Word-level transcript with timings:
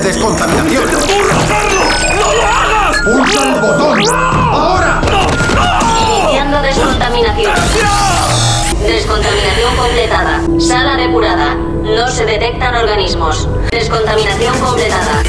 de 0.00 0.08
descontaminación. 0.08 0.84
¡No 0.84 2.32
lo 2.34 2.42
hagas! 2.42 2.98
¡Pulsa 3.04 3.54
el 3.54 3.60
botón! 3.60 4.02
¡Ahora! 4.14 5.00
Iniciando 6.20 6.62
descontaminación. 6.62 7.52
Descontaminación 8.86 9.76
completada. 9.76 10.40
Sala 10.60 10.96
depurada. 10.96 11.54
No 11.54 12.08
se 12.08 12.24
detectan 12.24 12.76
organismos. 12.76 13.48
Descontaminación 13.70 14.58
completada. 14.60 15.22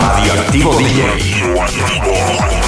Radioactivo 0.00 0.74
DJ. 0.76 2.67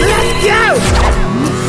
Let's 0.00 0.44
go! 0.44 1.63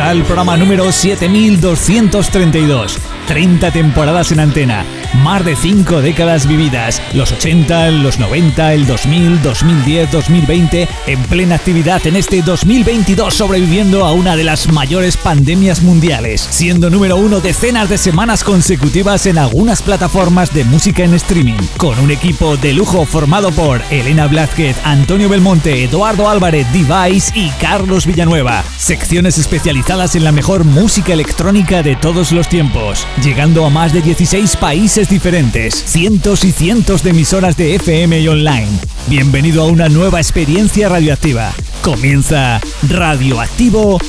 Al 0.00 0.22
programa 0.22 0.56
número 0.56 0.92
7232. 0.92 2.98
30 3.26 3.72
temporadas 3.72 4.32
en 4.32 4.40
antena, 4.40 4.84
más 5.14 5.44
de 5.44 5.56
5 5.56 6.00
décadas 6.02 6.46
vividas, 6.46 7.02
los 7.12 7.32
80, 7.32 7.90
los 7.90 8.18
90, 8.18 8.74
el 8.74 8.86
2000, 8.86 9.42
2010, 9.42 10.10
2020, 10.12 10.88
en 11.06 11.22
plena 11.24 11.54
actividad 11.54 12.06
en 12.06 12.16
este 12.16 12.42
2022 12.42 13.34
sobreviviendo 13.34 14.04
a 14.04 14.12
una 14.12 14.36
de 14.36 14.44
las 14.44 14.72
mayores 14.72 15.16
pandemias 15.16 15.82
mundiales, 15.82 16.46
siendo 16.50 16.90
número 16.90 17.16
uno 17.16 17.40
decenas 17.40 17.88
de 17.88 17.98
semanas 17.98 18.44
consecutivas 18.44 19.26
en 19.26 19.38
algunas 19.38 19.82
plataformas 19.82 20.52
de 20.52 20.64
música 20.64 21.04
en 21.04 21.14
streaming, 21.14 21.58
con 21.76 21.98
un 21.98 22.10
equipo 22.10 22.56
de 22.56 22.72
lujo 22.72 23.04
formado 23.06 23.50
por 23.52 23.82
Elena 23.90 24.26
Blázquez, 24.26 24.76
Antonio 24.84 25.28
Belmonte, 25.28 25.84
Eduardo 25.84 26.28
Álvarez, 26.28 26.66
Device 26.72 27.32
y 27.34 27.50
Carlos 27.60 28.06
Villanueva. 28.06 28.64
Secciones 28.76 29.38
especializadas 29.38 30.16
en 30.16 30.24
la 30.24 30.32
mejor 30.32 30.64
música 30.64 31.12
electrónica 31.12 31.82
de 31.82 31.96
todos 31.96 32.32
los 32.32 32.48
tiempos, 32.48 33.06
llegando 33.22 33.64
a 33.64 33.70
más 33.70 33.92
de 33.92 34.02
16 34.02 34.56
países 34.56 34.97
diferentes, 35.06 35.74
cientos 35.74 36.42
y 36.42 36.50
cientos 36.50 37.04
de 37.04 37.10
emisoras 37.10 37.56
de 37.56 37.76
FM 37.76 38.18
y 38.18 38.26
online. 38.26 38.66
Bienvenido 39.06 39.62
a 39.62 39.66
una 39.66 39.88
nueva 39.88 40.18
experiencia 40.18 40.88
radioactiva. 40.88 41.52
Comienza 41.82 42.60
Radioactivo 42.88 44.00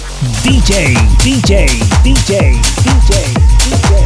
DJ, 0.44 0.96
DJ, 1.24 1.68
DJ, 2.04 2.38
DJ, 2.44 2.54
DJ. 2.84 3.99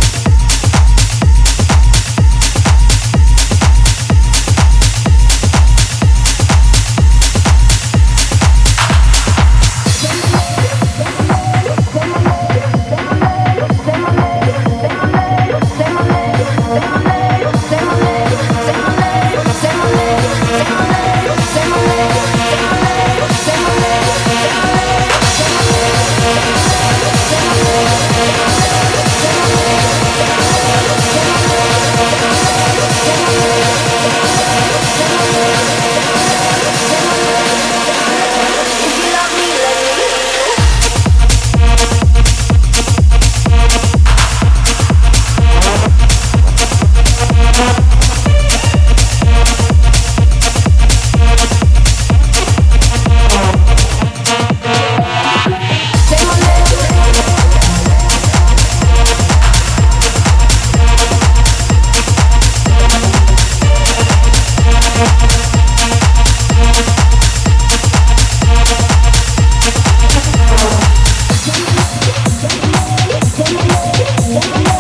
Todo 74.34 74.42
el 74.42 74.73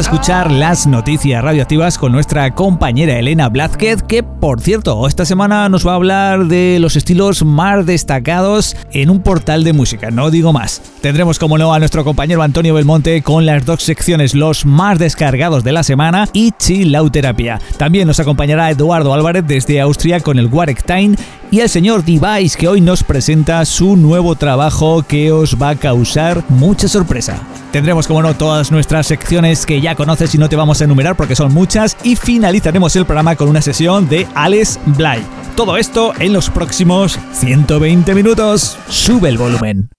a 0.00 0.02
escuchar 0.02 0.50
las 0.50 0.86
noticias 0.86 1.44
radioactivas 1.44 1.98
con 1.98 2.12
nuestra 2.12 2.54
compañera 2.54 3.18
Elena 3.18 3.50
Blázquez, 3.50 4.02
que 4.02 4.22
por 4.22 4.62
cierto, 4.62 5.06
esta 5.06 5.26
semana 5.26 5.68
nos 5.68 5.86
va 5.86 5.92
a 5.92 5.96
hablar 5.96 6.46
de 6.46 6.78
los 6.80 6.96
estilos 6.96 7.44
más 7.44 7.84
destacados 7.84 8.76
en 8.92 9.10
un 9.10 9.20
portal 9.20 9.62
de 9.62 9.74
música, 9.74 10.10
no 10.10 10.30
digo 10.30 10.54
más. 10.54 10.80
Tendremos 11.02 11.38
como 11.38 11.58
no 11.58 11.74
a 11.74 11.78
nuestro 11.78 12.02
compañero 12.02 12.42
Antonio 12.42 12.72
Belmonte 12.72 13.20
con 13.20 13.44
las 13.44 13.66
dos 13.66 13.82
secciones, 13.82 14.34
los 14.34 14.64
más 14.64 14.98
descargados 14.98 15.64
de 15.64 15.72
la 15.72 15.82
semana 15.82 16.28
y 16.32 16.52
Chilauterapia. 16.52 17.60
También 17.76 18.06
nos 18.06 18.20
acompañará 18.20 18.70
Eduardo 18.70 19.12
Álvarez 19.12 19.44
desde 19.46 19.82
Austria 19.82 20.20
con 20.20 20.38
el 20.38 20.46
Warek 20.46 20.82
Time 20.82 21.16
y 21.50 21.60
el 21.60 21.68
señor 21.68 22.04
Device 22.04 22.56
que 22.56 22.68
hoy 22.68 22.80
nos 22.80 23.02
presenta 23.02 23.62
su 23.66 23.96
nuevo 23.96 24.34
trabajo 24.34 25.02
que 25.02 25.30
os 25.30 25.60
va 25.60 25.70
a 25.70 25.76
causar 25.76 26.42
mucha 26.48 26.88
sorpresa. 26.88 27.42
Tendremos 27.72 28.06
como 28.06 28.22
no 28.22 28.34
todas 28.34 28.72
nuestras 28.72 29.06
secciones 29.06 29.64
que 29.64 29.80
ya 29.80 29.94
conoces 29.94 30.34
y 30.34 30.38
no 30.38 30.48
te 30.48 30.56
vamos 30.56 30.80
a 30.80 30.84
enumerar 30.84 31.16
porque 31.16 31.36
son 31.36 31.54
muchas 31.54 31.96
y 32.02 32.16
finalizaremos 32.16 32.94
el 32.96 33.04
programa 33.04 33.36
con 33.36 33.48
una 33.48 33.62
sesión 33.62 34.08
de 34.08 34.26
Alex 34.34 34.78
Bly. 34.86 35.22
Todo 35.56 35.76
esto 35.76 36.12
en 36.18 36.32
los 36.32 36.50
próximos 36.50 37.18
120 37.32 38.14
minutos. 38.14 38.76
Sube 38.88 39.28
el 39.28 39.38
volumen. 39.38 39.90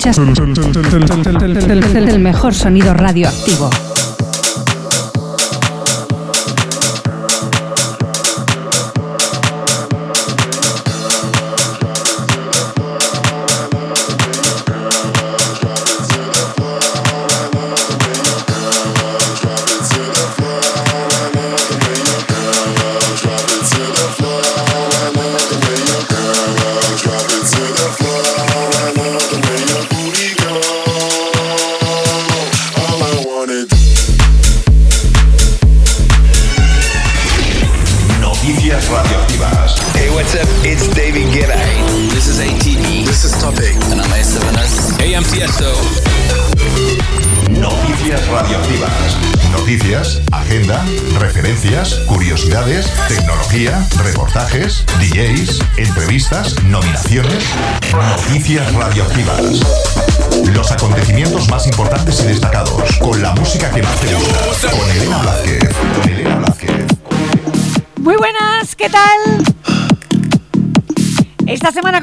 Escuchas 0.00 0.16
el 2.08 2.20
mejor 2.20 2.54
sonido 2.54 2.94
radioactivo. 2.94 3.68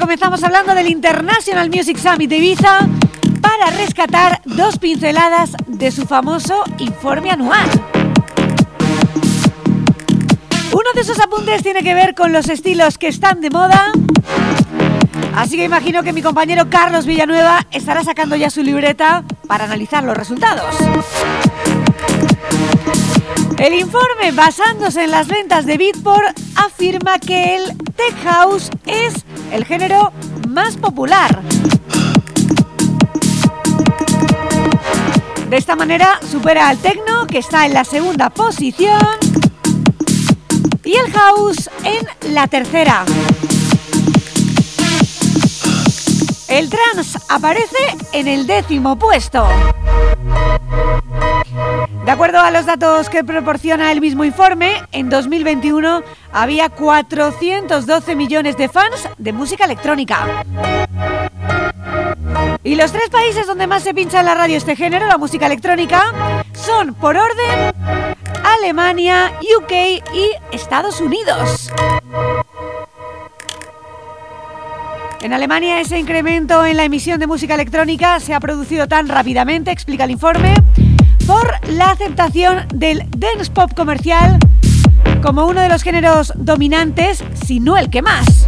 Comenzamos 0.08 0.42
hablando 0.42 0.74
del 0.74 0.88
International 0.88 1.68
Music 1.68 1.98
Summit 1.98 2.30
de 2.30 2.38
Ibiza 2.38 2.88
para 3.42 3.66
rescatar 3.76 4.40
dos 4.46 4.78
pinceladas 4.78 5.52
de 5.66 5.90
su 5.90 6.06
famoso 6.06 6.64
informe 6.78 7.30
anual. 7.30 7.68
Uno 10.72 10.92
de 10.94 11.02
esos 11.02 11.20
apuntes 11.20 11.62
tiene 11.62 11.82
que 11.82 11.92
ver 11.92 12.14
con 12.14 12.32
los 12.32 12.48
estilos 12.48 12.96
que 12.96 13.08
están 13.08 13.42
de 13.42 13.50
moda. 13.50 13.92
Así 15.36 15.56
que 15.56 15.64
imagino 15.64 16.02
que 16.02 16.14
mi 16.14 16.22
compañero 16.22 16.70
Carlos 16.70 17.04
Villanueva 17.04 17.66
estará 17.70 18.02
sacando 18.02 18.34
ya 18.34 18.48
su 18.48 18.62
libreta 18.62 19.24
para 19.46 19.64
analizar 19.64 20.04
los 20.04 20.16
resultados. 20.16 20.74
El 23.58 23.74
informe, 23.74 24.32
basándose 24.32 25.04
en 25.04 25.10
las 25.10 25.28
ventas 25.28 25.66
de 25.66 25.76
Beatport, 25.76 26.34
afirma 26.56 27.18
que 27.18 27.56
el 27.56 27.76
Tech 27.94 28.14
House 28.24 28.70
el 29.52 29.64
género 29.64 30.12
más 30.48 30.76
popular. 30.76 31.42
De 35.48 35.56
esta 35.56 35.76
manera 35.76 36.20
supera 36.30 36.68
al 36.68 36.78
techno, 36.78 37.26
que 37.26 37.38
está 37.38 37.66
en 37.66 37.72
la 37.72 37.84
segunda 37.84 38.28
posición, 38.30 39.00
y 40.84 40.96
el 40.96 41.10
house 41.12 41.70
en 41.84 42.34
la 42.34 42.46
tercera. 42.46 43.04
El 46.48 46.70
trance 46.70 47.18
aparece 47.28 47.96
en 48.12 48.28
el 48.28 48.46
décimo 48.46 48.98
puesto. 48.98 49.46
De 52.18 52.24
acuerdo 52.24 52.40
a 52.40 52.50
los 52.50 52.66
datos 52.66 53.08
que 53.08 53.22
proporciona 53.22 53.92
el 53.92 54.00
mismo 54.00 54.24
informe, 54.24 54.82
en 54.90 55.08
2021 55.08 56.02
había 56.32 56.68
412 56.68 58.16
millones 58.16 58.56
de 58.56 58.68
fans 58.68 59.08
de 59.18 59.32
música 59.32 59.66
electrónica. 59.66 60.44
Y 62.64 62.74
los 62.74 62.90
tres 62.90 63.08
países 63.08 63.46
donde 63.46 63.68
más 63.68 63.84
se 63.84 63.94
pincha 63.94 64.18
en 64.18 64.26
la 64.26 64.34
radio 64.34 64.56
este 64.56 64.74
género, 64.74 65.06
la 65.06 65.16
música 65.16 65.46
electrónica, 65.46 66.42
son 66.54 66.94
por 66.94 67.16
orden 67.16 67.72
Alemania, 68.42 69.34
UK 69.56 69.72
y 70.12 70.30
Estados 70.50 71.00
Unidos. 71.00 71.70
En 75.20 75.32
Alemania 75.32 75.80
ese 75.80 76.00
incremento 76.00 76.64
en 76.64 76.76
la 76.76 76.84
emisión 76.84 77.20
de 77.20 77.28
música 77.28 77.54
electrónica 77.54 78.18
se 78.18 78.34
ha 78.34 78.40
producido 78.40 78.88
tan 78.88 79.06
rápidamente, 79.06 79.70
explica 79.70 80.02
el 80.02 80.10
informe, 80.10 80.56
por 81.28 81.46
la 81.68 81.90
aceptación 81.90 82.66
del 82.74 83.04
dance 83.10 83.50
pop 83.52 83.70
comercial 83.76 84.38
como 85.22 85.44
uno 85.44 85.60
de 85.60 85.68
los 85.68 85.82
géneros 85.82 86.32
dominantes, 86.36 87.22
si 87.44 87.60
no 87.60 87.76
el 87.76 87.90
que 87.90 88.00
más. 88.00 88.46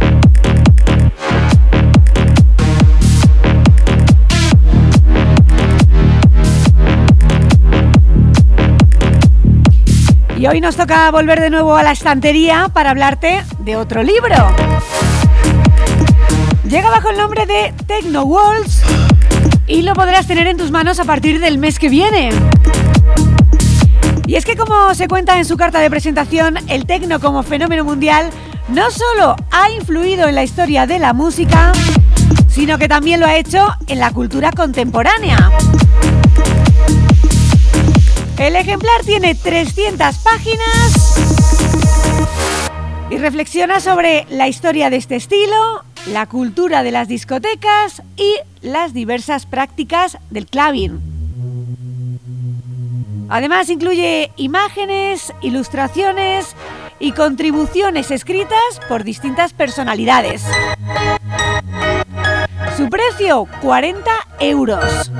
Y 10.39 10.47
hoy 10.47 10.59
nos 10.59 10.75
toca 10.75 11.11
volver 11.11 11.39
de 11.39 11.51
nuevo 11.51 11.75
a 11.75 11.83
la 11.83 11.91
estantería 11.91 12.71
para 12.73 12.89
hablarte 12.89 13.43
de 13.59 13.75
otro 13.75 14.01
libro. 14.01 14.35
Llega 16.67 16.89
bajo 16.89 17.11
el 17.11 17.17
nombre 17.17 17.45
de 17.45 17.75
Techno 17.85 18.23
Walls 18.23 18.80
y 19.71 19.83
lo 19.83 19.93
podrás 19.93 20.27
tener 20.27 20.47
en 20.47 20.57
tus 20.57 20.69
manos 20.69 20.99
a 20.99 21.05
partir 21.05 21.39
del 21.39 21.57
mes 21.57 21.79
que 21.79 21.87
viene. 21.87 22.31
Y 24.27 24.35
es 24.35 24.43
que 24.43 24.57
como 24.57 24.93
se 24.93 25.07
cuenta 25.07 25.37
en 25.37 25.45
su 25.45 25.55
carta 25.55 25.79
de 25.79 25.89
presentación, 25.89 26.57
el 26.67 26.85
techno 26.85 27.21
como 27.21 27.41
fenómeno 27.41 27.85
mundial 27.85 28.29
no 28.67 28.91
solo 28.91 29.37
ha 29.49 29.71
influido 29.71 30.27
en 30.27 30.35
la 30.35 30.43
historia 30.43 30.87
de 30.87 30.99
la 30.99 31.13
música, 31.13 31.71
sino 32.49 32.77
que 32.77 32.89
también 32.89 33.21
lo 33.21 33.27
ha 33.27 33.37
hecho 33.37 33.65
en 33.87 33.99
la 33.99 34.11
cultura 34.11 34.51
contemporánea. 34.51 35.49
El 38.37 38.57
ejemplar 38.57 39.03
tiene 39.05 39.35
300 39.35 40.17
páginas 40.17 41.15
y 43.09 43.17
reflexiona 43.17 43.79
sobre 43.79 44.25
la 44.29 44.49
historia 44.49 44.89
de 44.89 44.97
este 44.97 45.15
estilo, 45.15 45.85
la 46.07 46.25
cultura 46.25 46.83
de 46.83 46.91
las 46.91 47.07
discotecas 47.07 48.01
y 48.15 48.35
las 48.61 48.93
diversas 48.93 49.45
prácticas 49.45 50.17
del 50.29 50.47
clubbing. 50.47 50.99
Además 53.29 53.69
incluye 53.69 54.31
imágenes, 54.35 55.33
ilustraciones 55.41 56.55
y 56.99 57.13
contribuciones 57.13 58.11
escritas 58.11 58.59
por 58.89 59.03
distintas 59.03 59.53
personalidades. 59.53 60.43
Su 62.75 62.89
precio, 62.89 63.47
40 63.61 64.11
euros. 64.39 65.11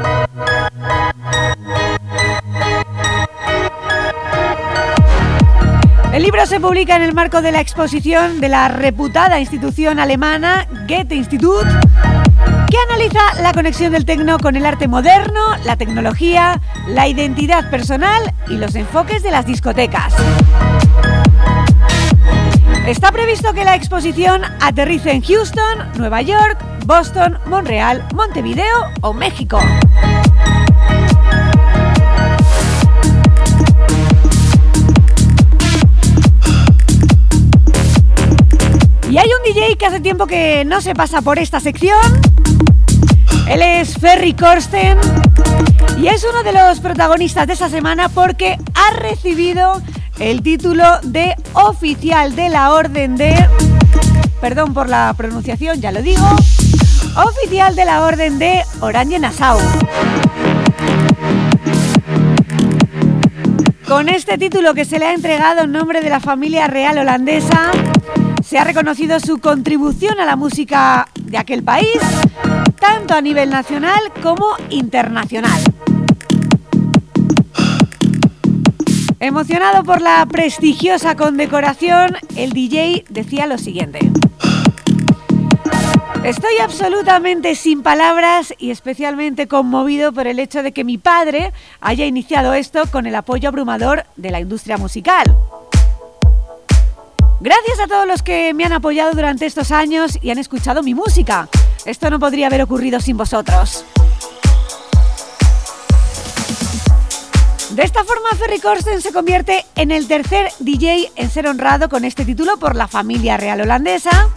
El 6.13 6.23
libro 6.23 6.45
se 6.45 6.59
publica 6.59 6.97
en 6.97 7.03
el 7.03 7.13
marco 7.13 7.41
de 7.41 7.53
la 7.53 7.61
exposición 7.61 8.41
de 8.41 8.49
la 8.49 8.67
reputada 8.67 9.39
institución 9.39 9.97
alemana 9.97 10.67
Goethe 10.85 11.15
Institut, 11.15 11.65
que 12.69 12.77
analiza 12.89 13.41
la 13.41 13.53
conexión 13.53 13.93
del 13.93 14.03
tecno 14.03 14.37
con 14.37 14.57
el 14.57 14.65
arte 14.65 14.89
moderno, 14.89 15.55
la 15.63 15.77
tecnología, 15.77 16.59
la 16.87 17.07
identidad 17.07 17.69
personal 17.69 18.33
y 18.49 18.57
los 18.57 18.75
enfoques 18.75 19.23
de 19.23 19.31
las 19.31 19.45
discotecas. 19.45 20.13
Está 22.85 23.13
previsto 23.13 23.53
que 23.53 23.63
la 23.63 23.75
exposición 23.75 24.41
aterrice 24.59 25.11
en 25.11 25.21
Houston, 25.21 25.91
Nueva 25.95 26.21
York, 26.21 26.57
Boston, 26.85 27.39
Montreal, 27.45 28.05
Montevideo 28.13 28.91
o 28.99 29.13
México. 29.13 29.61
Y 39.11 39.17
hay 39.17 39.27
un 39.27 39.43
DJ 39.43 39.75
que 39.75 39.85
hace 39.85 39.99
tiempo 39.99 40.25
que 40.25 40.63
no 40.63 40.79
se 40.79 40.95
pasa 40.95 41.21
por 41.21 41.37
esta 41.37 41.59
sección. 41.59 41.99
Él 43.45 43.61
es 43.61 43.97
Ferry 43.97 44.33
Corsten 44.33 44.97
y 45.97 46.07
es 46.07 46.23
uno 46.23 46.43
de 46.43 46.53
los 46.53 46.79
protagonistas 46.79 47.45
de 47.45 47.51
esta 47.51 47.67
semana 47.67 48.07
porque 48.07 48.57
ha 48.73 48.93
recibido 48.93 49.81
el 50.17 50.41
título 50.41 50.85
de 51.03 51.35
oficial 51.51 52.37
de 52.37 52.47
la 52.47 52.71
Orden 52.71 53.17
de... 53.17 53.35
Perdón 54.39 54.73
por 54.73 54.87
la 54.87 55.13
pronunciación, 55.17 55.81
ya 55.81 55.91
lo 55.91 56.01
digo. 56.01 56.25
Oficial 57.17 57.75
de 57.75 57.83
la 57.83 58.03
Orden 58.05 58.39
de 58.39 58.63
Orange 58.79 59.19
Nassau. 59.19 59.59
Con 63.89 64.07
este 64.07 64.37
título 64.37 64.73
que 64.73 64.85
se 64.85 64.99
le 64.99 65.07
ha 65.07 65.13
entregado 65.13 65.63
en 65.63 65.73
nombre 65.73 65.99
de 65.99 66.09
la 66.09 66.21
familia 66.21 66.67
real 66.67 66.97
holandesa, 66.97 67.71
se 68.51 68.59
ha 68.59 68.65
reconocido 68.65 69.17
su 69.21 69.39
contribución 69.39 70.19
a 70.19 70.25
la 70.25 70.35
música 70.35 71.07
de 71.21 71.37
aquel 71.37 71.63
país, 71.63 71.87
tanto 72.81 73.13
a 73.13 73.21
nivel 73.21 73.49
nacional 73.49 74.01
como 74.21 74.45
internacional. 74.69 75.57
Emocionado 79.21 79.85
por 79.85 80.01
la 80.01 80.25
prestigiosa 80.25 81.15
condecoración, 81.15 82.17
el 82.35 82.51
DJ 82.51 83.05
decía 83.07 83.47
lo 83.47 83.57
siguiente. 83.57 83.99
Estoy 86.25 86.57
absolutamente 86.61 87.55
sin 87.55 87.81
palabras 87.81 88.53
y 88.57 88.71
especialmente 88.71 89.47
conmovido 89.47 90.11
por 90.11 90.27
el 90.27 90.39
hecho 90.39 90.61
de 90.61 90.73
que 90.73 90.83
mi 90.83 90.97
padre 90.97 91.53
haya 91.79 92.05
iniciado 92.05 92.53
esto 92.53 92.83
con 92.91 93.07
el 93.07 93.15
apoyo 93.15 93.47
abrumador 93.47 94.03
de 94.17 94.31
la 94.31 94.41
industria 94.41 94.77
musical. 94.77 95.37
Gracias 97.41 97.79
a 97.79 97.87
todos 97.87 98.05
los 98.05 98.21
que 98.21 98.53
me 98.53 98.65
han 98.65 98.73
apoyado 98.73 99.13
durante 99.13 99.47
estos 99.47 99.71
años 99.71 100.19
y 100.21 100.29
han 100.29 100.37
escuchado 100.37 100.83
mi 100.83 100.93
música. 100.93 101.49
Esto 101.85 102.11
no 102.11 102.19
podría 102.19 102.45
haber 102.45 102.61
ocurrido 102.61 102.99
sin 102.99 103.17
vosotros. 103.17 103.83
De 107.71 107.81
esta 107.81 108.03
forma, 108.03 108.29
Ferry 108.37 108.59
Corsten 108.59 109.01
se 109.01 109.11
convierte 109.11 109.65
en 109.75 109.89
el 109.89 110.07
tercer 110.07 110.51
DJ 110.59 111.11
en 111.15 111.31
ser 111.31 111.47
honrado 111.47 111.89
con 111.89 112.05
este 112.05 112.25
título 112.25 112.57
por 112.57 112.75
la 112.75 112.87
familia 112.87 113.37
real 113.37 113.61
holandesa, 113.61 114.29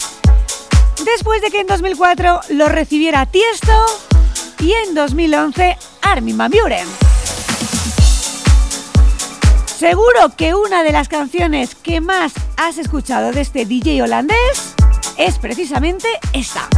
después 1.05 1.43
de 1.43 1.51
que 1.51 1.59
en 1.59 1.67
2004 1.67 2.41
lo 2.49 2.69
recibiera 2.69 3.27
Tiesto 3.27 3.85
y 4.57 4.73
en 4.73 4.95
2011 4.95 5.77
Armin 6.01 6.37
van. 6.39 6.51
Seguro 9.77 10.29
que 10.37 10.55
una 10.55 10.83
de 10.83 10.93
las 10.93 11.09
canciones 11.09 11.75
que 11.75 11.99
más 11.99 12.31
has 12.55 12.77
escuchado 12.77 13.33
de 13.33 13.41
este 13.41 13.65
DJ 13.65 14.03
holandés 14.03 14.73
es 15.17 15.37
precisamente 15.37 16.07
esta. 16.31 16.69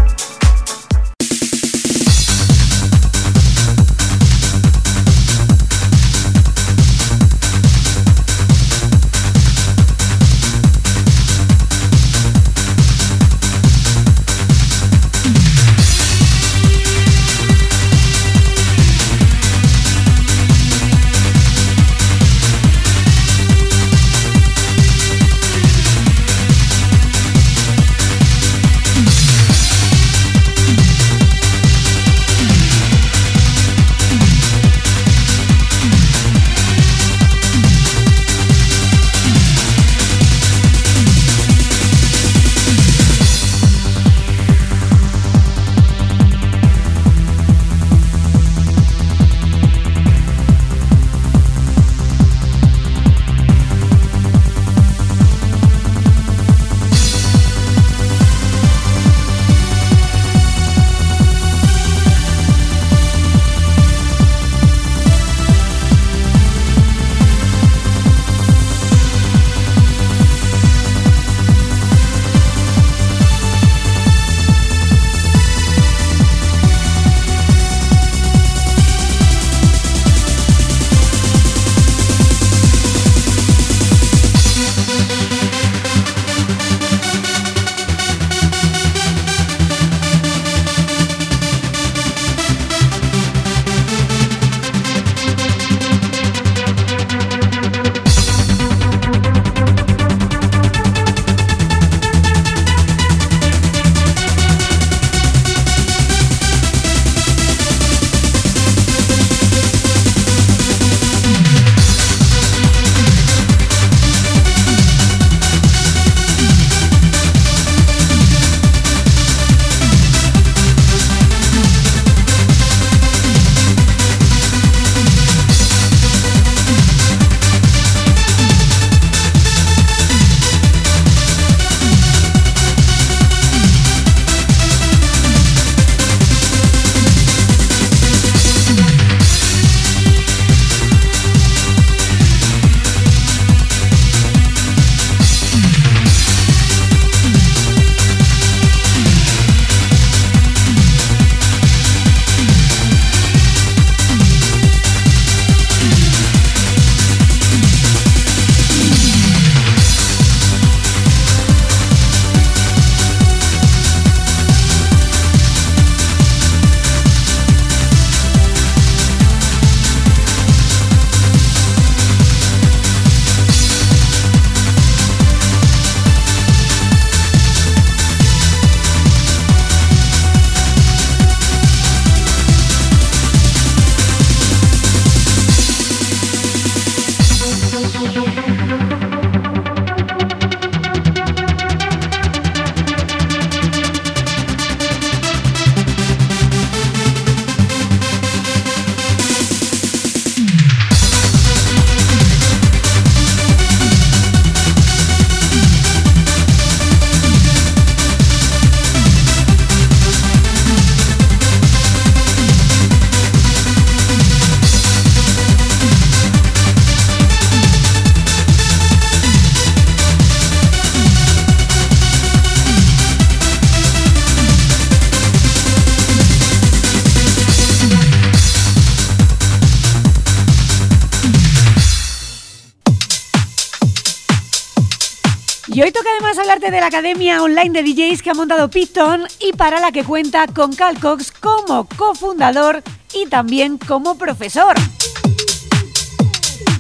De 236.72 236.82
la 236.82 236.88
academia 236.88 237.42
online 237.42 237.70
de 237.70 237.84
DJs 237.84 238.22
que 238.22 238.32
ha 238.32 238.34
montado 238.34 238.70
Python 238.70 239.24
y 239.40 239.54
para 239.54 239.80
la 239.80 239.92
que 239.92 240.04
cuenta 240.04 240.48
con 240.48 240.74
Cal 240.74 241.00
Cox 241.00 241.32
como 241.32 241.86
cofundador 241.86 242.84
y 243.14 243.26
también 243.28 243.78
como 243.78 244.18
profesor. 244.18 244.76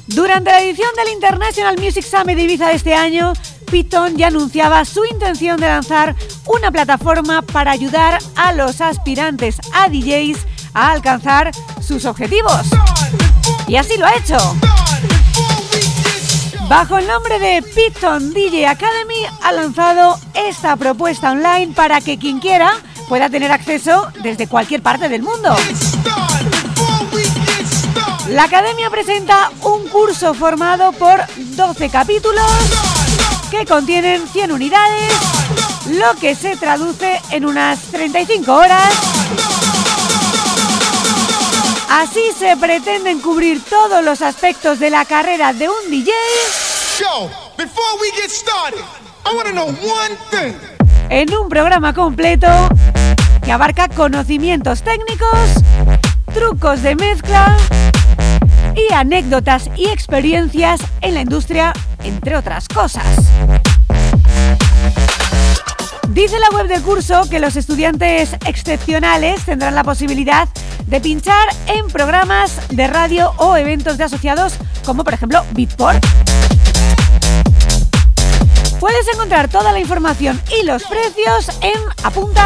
Durante 0.07 0.51
la 0.51 0.61
edición 0.61 0.89
del 0.95 1.13
International 1.13 1.77
Music 1.79 2.03
Summit 2.03 2.35
de 2.35 2.43
Ibiza 2.43 2.67
de 2.67 2.75
este 2.75 2.95
año, 2.95 3.31
Python 3.71 4.17
ya 4.17 4.27
anunciaba 4.27 4.83
su 4.83 5.05
intención 5.05 5.59
de 5.59 5.67
lanzar 5.67 6.15
una 6.45 6.69
plataforma 6.69 7.41
para 7.41 7.71
ayudar 7.71 8.19
a 8.35 8.51
los 8.51 8.81
aspirantes 8.81 9.57
a 9.73 9.87
DJs 9.87 10.39
a 10.73 10.91
alcanzar 10.91 11.51
sus 11.81 12.03
objetivos. 12.03 12.67
Y 13.67 13.77
así 13.77 13.97
lo 13.97 14.05
ha 14.05 14.15
hecho. 14.15 14.37
Bajo 16.69 16.97
el 16.97 17.07
nombre 17.07 17.39
de 17.39 17.61
Python 17.61 18.33
DJ 18.33 18.67
Academy 18.67 19.25
ha 19.41 19.53
lanzado 19.53 20.19
esta 20.33 20.75
propuesta 20.75 21.31
online 21.31 21.73
para 21.73 22.01
que 22.01 22.17
quien 22.17 22.39
quiera 22.39 22.73
pueda 23.07 23.29
tener 23.29 23.53
acceso 23.53 24.11
desde 24.21 24.47
cualquier 24.47 24.81
parte 24.81 25.07
del 25.07 25.23
mundo. 25.23 25.55
La 28.31 28.43
academia 28.43 28.89
presenta 28.89 29.49
un 29.61 29.87
curso 29.87 30.33
formado 30.33 30.91
por 30.91 31.21
12 31.37 31.89
capítulos 31.89 32.45
que 33.49 33.65
contienen 33.65 34.27
100 34.27 34.51
unidades, 34.51 35.13
lo 35.91 36.19
que 36.19 36.35
se 36.35 36.57
traduce 36.57 37.21
en 37.31 37.45
unas 37.45 37.79
35 37.79 38.53
horas. 38.53 39.16
Así 41.89 42.21
se 42.37 42.57
pretenden 42.57 43.21
cubrir 43.21 43.63
todos 43.63 44.03
los 44.03 44.21
aspectos 44.21 44.79
de 44.79 44.89
la 44.89 45.05
carrera 45.05 45.53
de 45.53 45.69
un 45.69 45.89
DJ. 45.89 46.11
En 51.09 51.33
un 51.33 51.47
programa 51.47 51.93
completo 51.93 52.47
que 53.43 53.51
abarca 53.51 53.87
conocimientos 53.87 54.83
técnicos, 54.83 55.63
trucos 56.33 56.81
de 56.81 56.95
mezcla 56.95 57.55
y 58.75 58.93
anécdotas 58.93 59.69
y 59.77 59.87
experiencias 59.87 60.81
en 61.01 61.13
la 61.13 61.21
industria, 61.21 61.71
entre 62.03 62.35
otras 62.35 62.67
cosas. 62.67 63.05
Dice 66.09 66.37
la 66.39 66.49
web 66.49 66.67
del 66.67 66.81
curso 66.81 67.29
que 67.29 67.39
los 67.39 67.55
estudiantes 67.55 68.35
excepcionales 68.45 69.45
tendrán 69.45 69.75
la 69.75 69.83
posibilidad 69.83 70.47
de 70.47 70.66
pinchar 71.01 71.47
en 71.67 71.87
programas 71.87 72.51
de 72.69 72.87
radio 72.87 73.33
o 73.37 73.55
eventos 73.55 73.97
de 73.97 74.05
asociados 74.05 74.55
como 74.85 75.03
por 75.03 75.13
ejemplo 75.13 75.45
Beatport. 75.51 76.03
Puedes 78.79 79.07
encontrar 79.13 79.49
toda 79.49 79.71
la 79.71 79.79
información 79.79 80.41
y 80.59 80.65
los 80.65 80.83
precios 80.83 81.49
en 81.61 81.79
apunta 82.03 82.43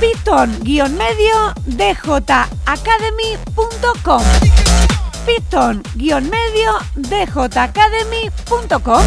python-medio 0.00 1.54
djacademy.com 1.66 4.22
python-medio 5.26 6.72
djacademy.com 6.94 9.04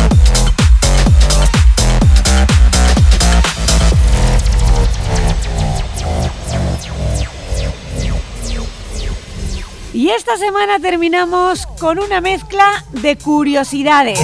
Y 9.94 10.10
esta 10.12 10.38
semana 10.38 10.80
terminamos 10.80 11.66
con 11.80 11.98
una 11.98 12.22
mezcla 12.22 12.86
de 12.92 13.18
curiosidades. 13.18 14.20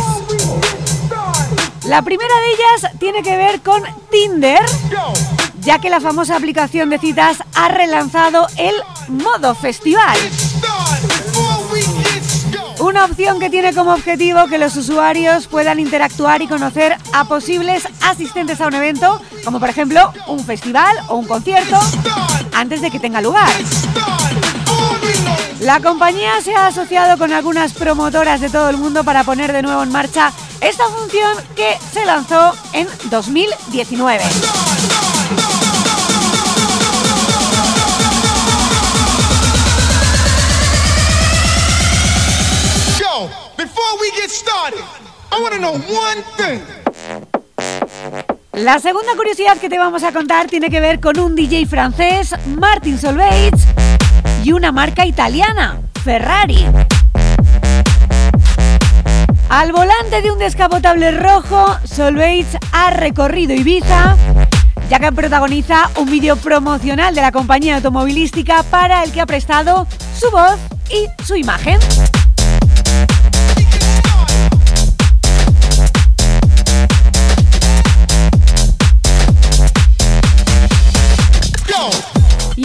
La 1.85 2.03
primera 2.03 2.33
de 2.35 2.51
ellas 2.51 2.99
tiene 2.99 3.23
que 3.23 3.35
ver 3.35 3.61
con 3.61 3.81
Tinder, 4.11 4.63
ya 5.61 5.79
que 5.79 5.89
la 5.89 5.99
famosa 5.99 6.35
aplicación 6.35 6.91
de 6.91 6.99
citas 6.99 7.39
ha 7.55 7.69
relanzado 7.69 8.47
el 8.57 8.75
modo 9.07 9.55
festival. 9.55 10.17
Una 12.79 13.05
opción 13.05 13.39
que 13.39 13.49
tiene 13.49 13.73
como 13.73 13.93
objetivo 13.93 14.45
que 14.47 14.59
los 14.59 14.75
usuarios 14.75 15.47
puedan 15.47 15.79
interactuar 15.79 16.43
y 16.43 16.47
conocer 16.47 16.95
a 17.11 17.25
posibles 17.25 17.87
asistentes 18.01 18.61
a 18.61 18.67
un 18.67 18.75
evento, 18.75 19.19
como 19.43 19.59
por 19.59 19.69
ejemplo 19.69 20.13
un 20.27 20.45
festival 20.45 20.95
o 21.07 21.15
un 21.15 21.25
concierto, 21.25 21.79
antes 22.53 22.81
de 22.81 22.91
que 22.91 22.99
tenga 22.99 23.21
lugar. 23.21 23.49
La 25.59 25.79
compañía 25.79 26.41
se 26.41 26.53
ha 26.53 26.67
asociado 26.67 27.17
con 27.17 27.33
algunas 27.33 27.73
promotoras 27.73 28.41
de 28.41 28.49
todo 28.49 28.69
el 28.69 28.77
mundo 28.77 29.03
para 29.03 29.23
poner 29.23 29.51
de 29.51 29.61
nuevo 29.61 29.81
en 29.83 29.91
marcha 29.91 30.31
esta 30.61 30.85
función 30.85 31.37
que 31.55 31.77
se 31.93 32.05
lanzó 32.05 32.53
en 32.73 32.87
2019. 33.09 34.23
Yo, 42.99 43.29
before 43.57 43.97
we 43.99 44.11
get 44.19 44.29
started, 44.29 44.83
I 45.31 45.41
want 45.41 45.53
to 45.53 45.59
know 45.59 45.73
one 45.73 46.23
thing. 46.37 46.61
La 48.53 48.79
segunda 48.79 49.15
curiosidad 49.15 49.57
que 49.57 49.67
te 49.67 49.77
vamos 49.77 50.03
a 50.03 50.13
contar 50.13 50.47
tiene 50.47 50.69
que 50.69 50.79
ver 50.79 50.99
con 51.01 51.19
un 51.19 51.35
DJ 51.35 51.65
francés, 51.65 52.33
Martin 52.57 52.97
Solveig, 52.97 53.53
y 54.45 54.51
una 54.51 54.71
marca 54.71 55.07
italiana, 55.07 55.79
Ferrari. 56.03 56.67
Al 59.49 59.71
volante 59.71 60.21
de 60.21 60.29
un 60.29 60.37
descapotable 60.37 61.09
rojo, 61.09 61.75
Solveig 61.83 62.45
ha 62.71 62.91
recorrido 62.91 63.55
Ibiza, 63.55 64.15
ya 64.87 64.99
que 64.99 65.11
protagoniza 65.11 65.89
un 65.97 66.11
vídeo 66.11 66.35
promocional 66.35 67.15
de 67.15 67.21
la 67.21 67.31
compañía 67.31 67.77
automovilística 67.77 68.61
para 68.69 69.03
el 69.03 69.11
que 69.11 69.21
ha 69.21 69.25
prestado 69.25 69.87
su 70.15 70.29
voz 70.29 70.59
y 70.91 71.07
su 71.23 71.35
imagen. 71.35 71.79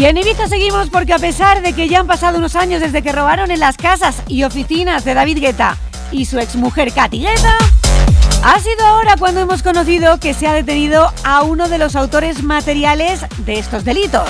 Y 0.01 0.07
en 0.07 0.17
Ibiza 0.17 0.49
seguimos 0.49 0.89
porque 0.89 1.13
a 1.13 1.19
pesar 1.19 1.61
de 1.61 1.75
que 1.75 1.87
ya 1.87 2.01
han 2.01 2.07
pasado 2.07 2.39
unos 2.39 2.57
años 2.57 2.81
desde 2.81 3.03
que 3.03 3.13
robaron 3.13 3.51
en 3.51 3.61
las 3.61 3.77
casas 3.77 4.23
y 4.29 4.45
oficinas 4.45 5.05
de 5.05 5.13
David 5.13 5.41
Guetta 5.41 5.77
y 6.11 6.25
su 6.25 6.39
exmujer 6.39 6.91
Katy 6.91 7.19
Guetta, 7.21 7.55
ha 8.43 8.59
sido 8.61 8.87
ahora 8.87 9.17
cuando 9.19 9.43
hemos 9.43 9.63
conocido 9.63 10.19
que 10.19 10.33
se 10.33 10.47
ha 10.47 10.55
detenido 10.55 11.13
a 11.23 11.43
uno 11.43 11.69
de 11.69 11.77
los 11.77 11.97
autores 11.97 12.43
materiales 12.43 13.27
de 13.45 13.59
estos 13.59 13.85
delitos. 13.85 14.27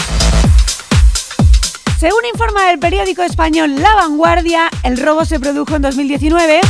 Según 2.00 2.24
informa 2.24 2.72
el 2.72 2.80
periódico 2.80 3.22
español 3.22 3.80
La 3.80 3.94
Vanguardia, 3.94 4.70
el 4.82 4.96
robo 4.96 5.24
se 5.24 5.38
produjo 5.38 5.76
en 5.76 5.82
2019 5.82 6.62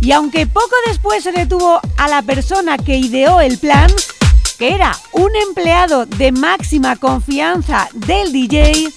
y 0.00 0.12
aunque 0.12 0.46
poco 0.46 0.74
después 0.86 1.22
se 1.22 1.32
detuvo 1.32 1.82
a 1.98 2.08
la 2.08 2.22
persona 2.22 2.78
que 2.78 2.96
ideó 2.96 3.42
el 3.42 3.58
plan, 3.58 3.90
que 4.58 4.74
era 4.74 4.96
un 5.12 5.30
empleado 5.36 6.04
de 6.04 6.32
máxima 6.32 6.96
confianza 6.96 7.88
del 7.94 8.32
DJ, 8.32 8.92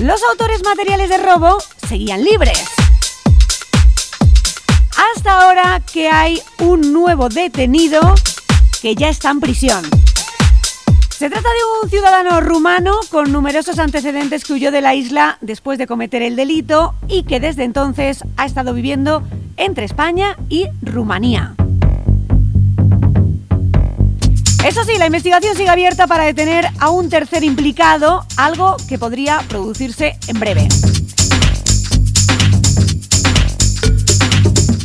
los 0.00 0.20
autores 0.30 0.62
materiales 0.64 1.08
de 1.08 1.18
robo 1.18 1.58
seguían 1.86 2.24
libres. 2.24 2.64
Hasta 5.14 5.40
ahora 5.40 5.80
que 5.92 6.08
hay 6.08 6.42
un 6.58 6.92
nuevo 6.92 7.28
detenido 7.28 8.00
que 8.82 8.96
ya 8.96 9.08
está 9.08 9.30
en 9.30 9.40
prisión. 9.40 9.84
Se 11.08 11.30
trata 11.30 11.48
de 11.48 11.82
un 11.82 11.90
ciudadano 11.90 12.40
rumano 12.40 12.98
con 13.10 13.30
numerosos 13.32 13.78
antecedentes 13.78 14.44
que 14.44 14.54
huyó 14.54 14.70
de 14.72 14.80
la 14.80 14.94
isla 14.94 15.38
después 15.40 15.78
de 15.78 15.86
cometer 15.86 16.22
el 16.22 16.36
delito 16.36 16.94
y 17.06 17.22
que 17.24 17.40
desde 17.40 17.64
entonces 17.64 18.24
ha 18.36 18.46
estado 18.46 18.74
viviendo 18.74 19.22
entre 19.56 19.84
España 19.84 20.36
y 20.48 20.66
Rumanía. 20.82 21.54
Eso 24.64 24.82
sí, 24.84 24.92
la 24.98 25.06
investigación 25.06 25.56
sigue 25.56 25.70
abierta 25.70 26.06
para 26.06 26.24
detener 26.24 26.68
a 26.78 26.90
un 26.90 27.08
tercer 27.08 27.42
implicado, 27.44 28.26
algo 28.36 28.76
que 28.88 28.98
podría 28.98 29.38
producirse 29.48 30.18
en 30.26 30.40
breve. 30.40 30.68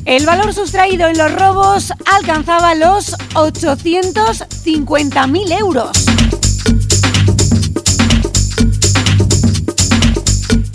El 0.05 0.25
valor 0.25 0.53
sustraído 0.53 1.07
en 1.07 1.17
los 1.17 1.33
robos 1.33 1.91
alcanzaba 2.05 2.75
los 2.75 3.17
850.000 3.33 5.59
euros. 5.59 6.05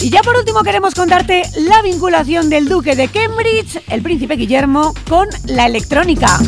Y 0.01 0.11
ya 0.11 0.23
por 0.23 0.37
último 0.37 0.63
queremos 0.63 0.95
contarte 0.95 1.43
la 1.57 1.83
vinculación 1.83 2.49
del 2.49 2.69
duque 2.69 2.95
de 2.97 3.09
Cambridge, 3.09 3.83
el 3.89 4.01
príncipe 4.03 4.37
Guillermo, 4.37 4.95
con 5.09 5.29
la 5.45 5.67
electrónica. 5.67 6.39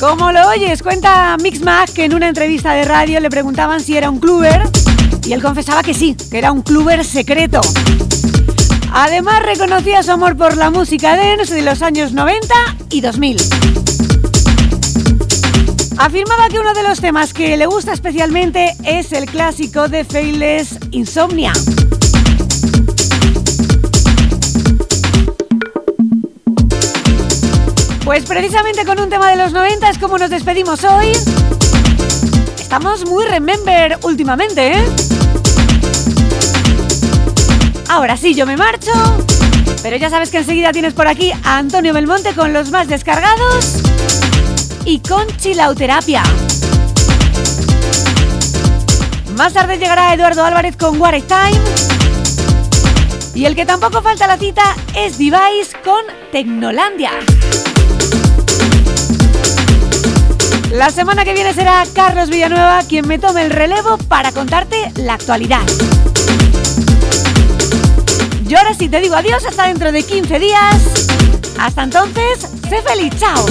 Como 0.00 0.30
lo 0.30 0.48
oyes, 0.48 0.82
cuenta 0.82 1.36
Mixmag 1.42 1.90
que 1.92 2.04
en 2.04 2.14
una 2.14 2.28
entrevista 2.28 2.72
de 2.74 2.84
radio 2.84 3.18
le 3.18 3.30
preguntaban 3.30 3.80
si 3.80 3.96
era 3.96 4.10
un 4.10 4.18
cluber 4.18 4.62
y 5.26 5.32
él 5.32 5.42
confesaba 5.42 5.82
que 5.82 5.94
sí, 5.94 6.14
que 6.30 6.36
era 6.36 6.52
un 6.52 6.62
cluber 6.62 7.02
secreto. 7.02 7.60
Además 8.92 9.42
reconocía 9.42 10.02
su 10.02 10.10
amor 10.10 10.36
por 10.36 10.56
la 10.56 10.70
música 10.70 11.16
dance 11.16 11.54
de 11.54 11.62
los 11.62 11.80
años 11.80 12.12
90 12.12 12.54
y 12.90 13.00
2000. 13.00 13.36
Afirmaba 15.96 16.48
que 16.50 16.58
uno 16.58 16.74
de 16.74 16.82
los 16.82 17.00
temas 17.00 17.32
que 17.32 17.56
le 17.56 17.64
gusta 17.64 17.94
especialmente 17.94 18.76
es 18.84 19.12
el 19.12 19.24
clásico 19.24 19.88
de 19.88 20.04
Faithless 20.04 20.78
Insomnia. 20.90 21.52
Pues 28.06 28.24
precisamente 28.24 28.84
con 28.84 29.00
un 29.00 29.10
tema 29.10 29.28
de 29.30 29.36
los 29.36 29.52
90 29.52 29.90
es 29.90 29.98
como 29.98 30.16
nos 30.16 30.30
despedimos 30.30 30.84
hoy. 30.84 31.10
Estamos 32.56 33.04
muy 33.04 33.24
remember 33.24 33.98
últimamente, 34.02 34.74
¿eh? 34.74 34.84
Ahora 37.88 38.16
sí, 38.16 38.32
yo 38.32 38.46
me 38.46 38.56
marcho. 38.56 38.92
Pero 39.82 39.96
ya 39.96 40.08
sabes 40.08 40.30
que 40.30 40.38
enseguida 40.38 40.70
tienes 40.70 40.94
por 40.94 41.08
aquí 41.08 41.32
a 41.42 41.58
Antonio 41.58 41.92
Belmonte 41.92 42.32
con 42.32 42.52
los 42.52 42.70
más 42.70 42.86
descargados 42.86 43.82
y 44.84 45.00
con 45.00 45.26
Chilauterapia. 45.38 46.22
Más 49.36 49.52
tarde 49.52 49.78
llegará 49.78 50.14
Eduardo 50.14 50.44
Álvarez 50.44 50.76
con 50.76 51.00
What 51.00 51.14
Time. 51.26 51.60
Y 53.34 53.46
el 53.46 53.56
que 53.56 53.66
tampoco 53.66 54.00
falta 54.00 54.28
la 54.28 54.38
cita 54.38 54.76
es 54.94 55.18
Device 55.18 55.76
con 55.84 56.04
Tecnolandia. 56.30 57.10
La 60.76 60.90
semana 60.90 61.24
que 61.24 61.32
viene 61.32 61.54
será 61.54 61.84
Carlos 61.94 62.28
Villanueva 62.28 62.82
quien 62.86 63.08
me 63.08 63.18
tome 63.18 63.40
el 63.40 63.50
relevo 63.50 63.96
para 63.96 64.30
contarte 64.30 64.92
la 64.96 65.14
actualidad. 65.14 65.62
Yo 68.44 68.58
ahora 68.58 68.74
sí 68.74 68.90
te 68.90 69.00
digo 69.00 69.14
adiós 69.14 69.46
hasta 69.46 69.68
dentro 69.68 69.90
de 69.90 70.02
15 70.02 70.38
días. 70.38 71.08
Hasta 71.58 71.82
entonces, 71.82 72.40
sé 72.68 72.82
feliz, 72.82 73.10
chao. 73.18 73.46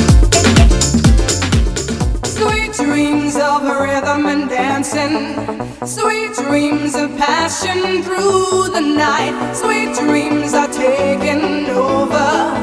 Sweet 2.25 2.77
dreams 2.77 3.35
of 3.37 3.63
rhythm 3.63 4.27
and 4.27 4.47
dancing. 4.47 5.35
Sweet 5.83 6.35
dreams 6.47 6.93
of 6.93 7.09
passion 7.17 8.03
through 8.03 8.69
the 8.71 8.81
night. 8.81 9.33
Sweet 9.55 9.95
dreams 9.95 10.53
are 10.53 10.69
taking 10.71 11.71
over. 11.71 12.53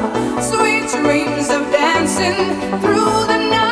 Sweet 0.41 0.87
dreams 1.03 1.51
of 1.51 1.69
dancing 1.73 2.37
through 2.81 3.27
the 3.27 3.39
night. 3.51 3.72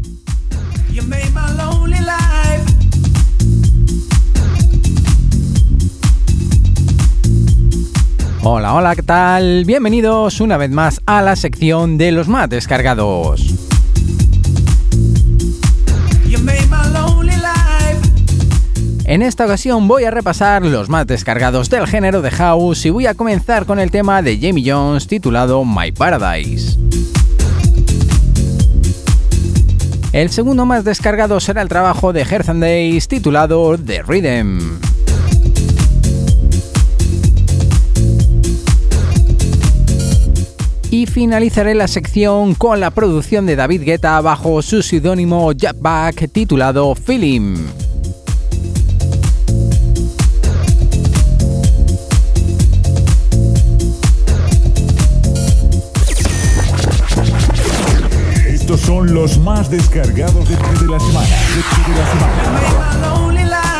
Hola, 8.43 8.73
hola, 8.73 8.95
¿qué 8.95 9.03
tal? 9.03 9.65
Bienvenidos 9.65 10.41
una 10.41 10.57
vez 10.57 10.71
más 10.71 10.99
a 11.05 11.21
la 11.21 11.35
sección 11.35 11.99
de 11.99 12.11
los 12.11 12.27
más 12.27 12.49
descargados. 12.49 13.45
En 19.05 19.21
esta 19.21 19.45
ocasión 19.45 19.87
voy 19.87 20.05
a 20.05 20.11
repasar 20.11 20.65
los 20.65 20.89
más 20.89 21.05
descargados 21.05 21.69
del 21.69 21.85
género 21.85 22.23
de 22.23 22.31
house 22.31 22.83
y 22.87 22.89
voy 22.89 23.05
a 23.05 23.13
comenzar 23.13 23.67
con 23.67 23.77
el 23.77 23.91
tema 23.91 24.23
de 24.23 24.39
Jamie 24.41 24.63
Jones 24.65 25.05
titulado 25.05 25.63
My 25.63 25.91
Paradise. 25.91 26.79
El 30.13 30.31
segundo 30.31 30.65
más 30.65 30.83
descargado 30.83 31.39
será 31.39 31.61
el 31.61 31.69
trabajo 31.69 32.11
de 32.11 32.25
Hearth 32.25 32.49
and 32.49 32.63
Days 32.63 33.07
titulado 33.07 33.77
The 33.77 34.01
Rhythm. 34.01 34.90
Finalizaré 41.11 41.75
la 41.75 41.89
sección 41.89 42.55
con 42.55 42.79
la 42.79 42.89
producción 42.89 43.45
de 43.45 43.57
David 43.57 43.83
Guetta 43.83 44.19
bajo 44.21 44.61
su 44.61 44.81
seudónimo 44.81 45.51
Jackback 45.51 46.31
titulado 46.31 46.95
Feeling. 46.95 47.57
Estos 58.47 58.79
son 58.79 59.13
los 59.13 59.37
más 59.39 59.69
descargados 59.69 60.47
de, 60.47 60.55
de 60.55 60.91
la 60.91 60.99
semana. 60.99 61.27
De, 61.27 61.91
de 61.91 61.99
la 61.99 62.07
semana. 62.07 63.70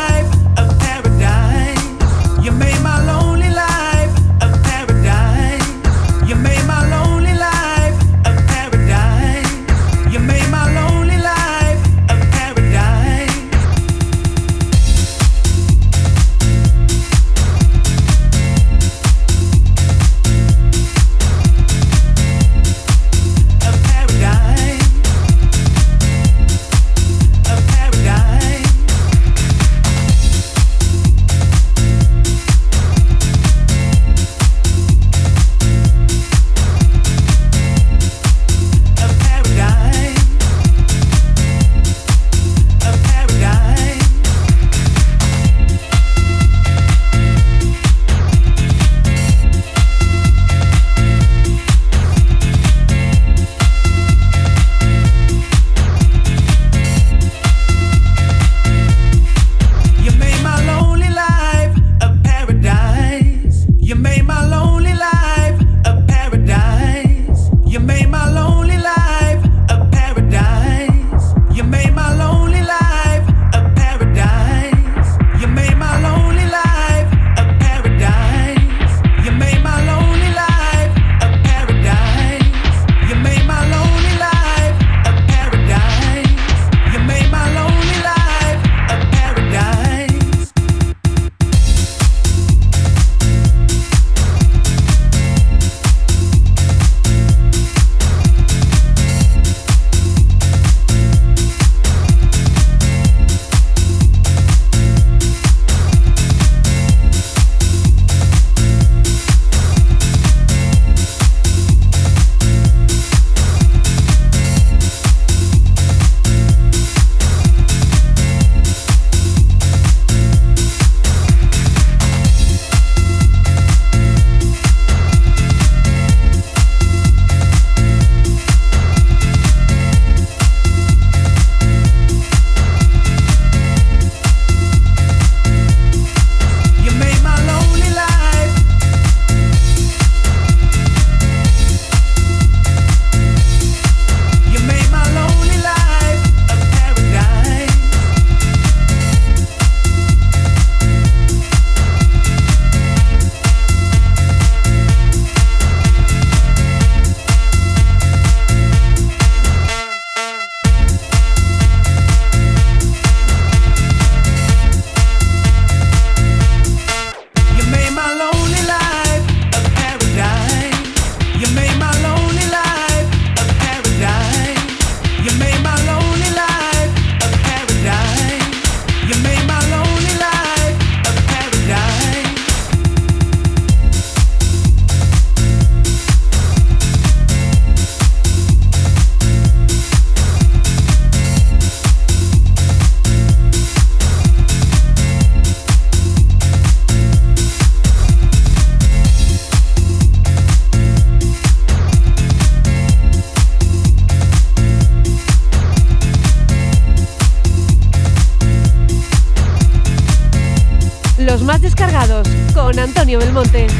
Antonio 213.12 213.18
Belmonte. 213.18 213.71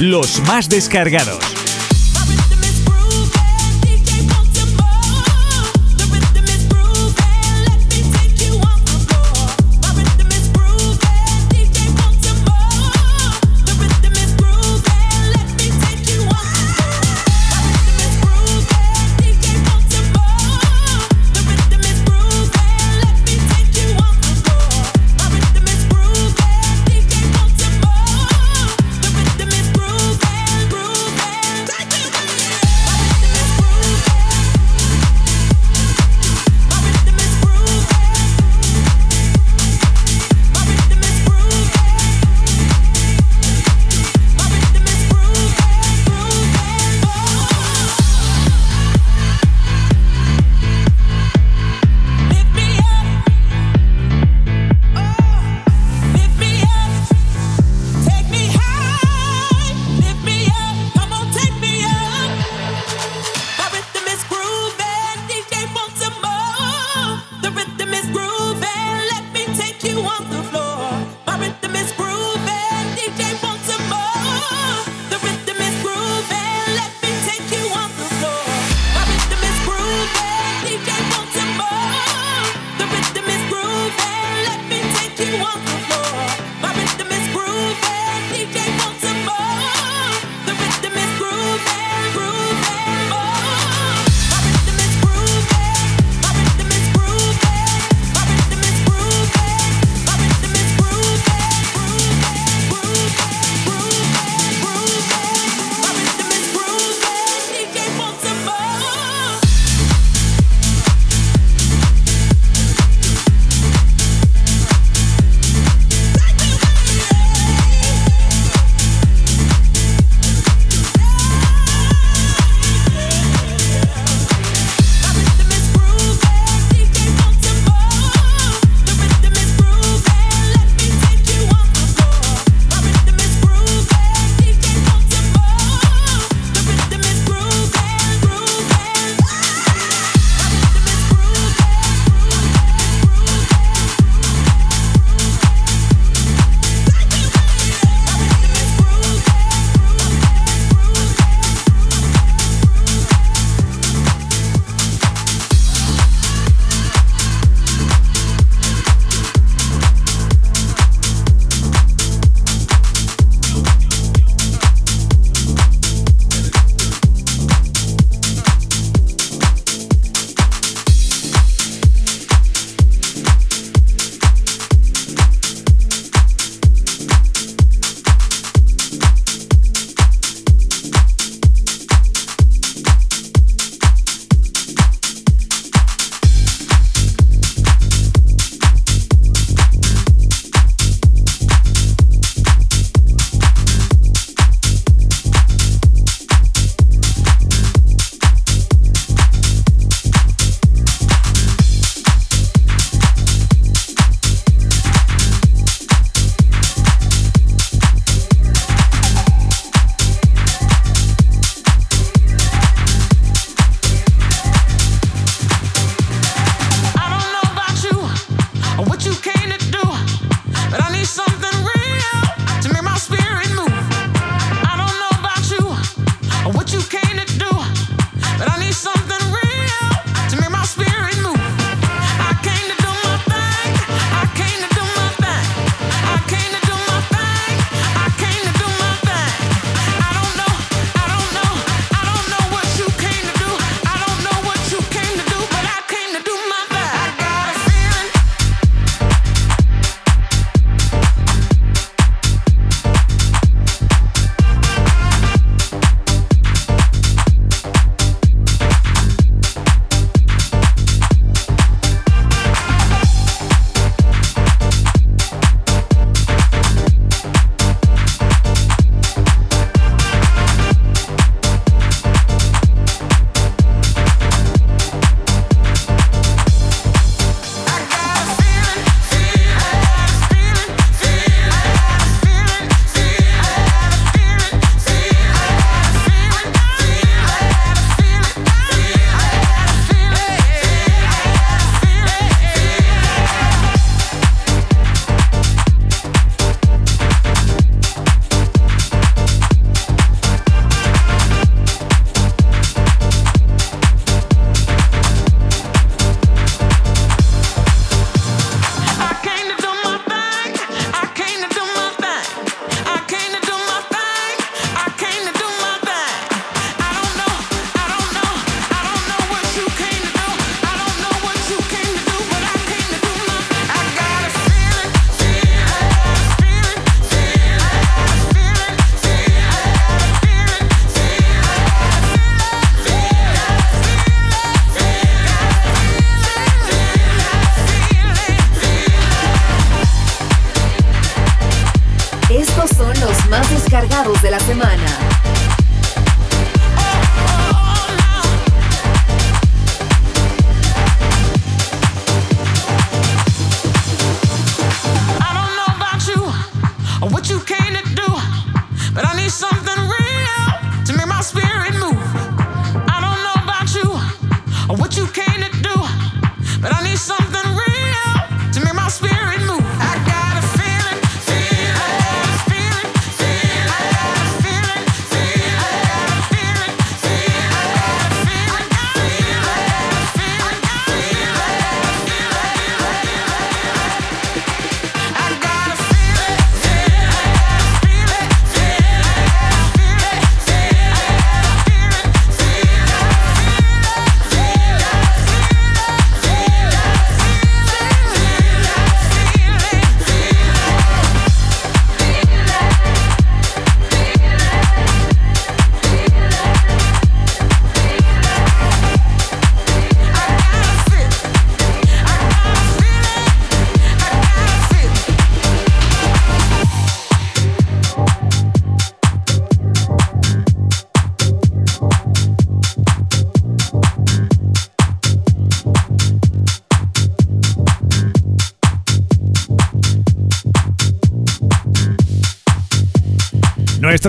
Los 0.00 0.40
más 0.46 0.68
descargados. 0.70 1.59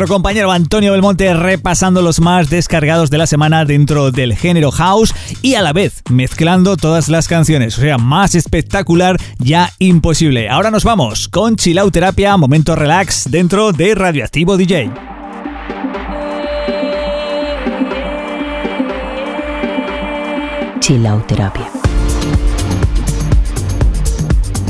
Compañero 0.08 0.52
Antonio 0.52 0.92
Belmonte 0.92 1.34
repasando 1.34 2.02
los 2.02 2.20
más 2.20 2.50
descargados 2.50 3.10
de 3.10 3.18
la 3.18 3.28
semana 3.28 3.66
dentro 3.66 4.12
del 4.12 4.36
género 4.36 4.72
house 4.72 5.14
y 5.42 5.56
a 5.56 5.62
la 5.62 5.74
vez 5.74 6.02
mezclando 6.10 6.78
todas 6.78 7.10
las 7.10 7.28
canciones. 7.28 7.78
O 7.78 7.82
sea, 7.82 7.98
más 7.98 8.36
espectacular 8.36 9.18
ya 9.40 9.72
imposible. 9.80 10.50
Ahora 10.50 10.72
nos 10.72 10.84
vamos 10.84 11.28
con 11.28 11.56
Chilauterapia, 11.56 12.38
momento 12.38 12.76
relax 12.76 13.30
dentro 13.30 13.72
de 13.72 13.96
Radioactivo 13.96 14.58
DJ. 14.58 14.92
Chilauterapia. 20.80 21.68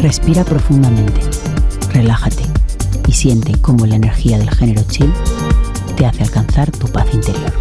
Respira 0.01 0.43
profundamente, 0.43 1.21
relájate 1.93 2.61
y 3.12 3.14
siente 3.14 3.51
cómo 3.62 3.86
la 3.86 3.95
energía 3.95 4.38
del 4.38 4.49
género 4.49 4.84
chill 4.84 5.12
te 5.97 6.05
hace 6.05 6.24
alcanzar 6.24 6.72
tu 6.72 6.88
paz 6.88 7.05
interior. 7.14 7.51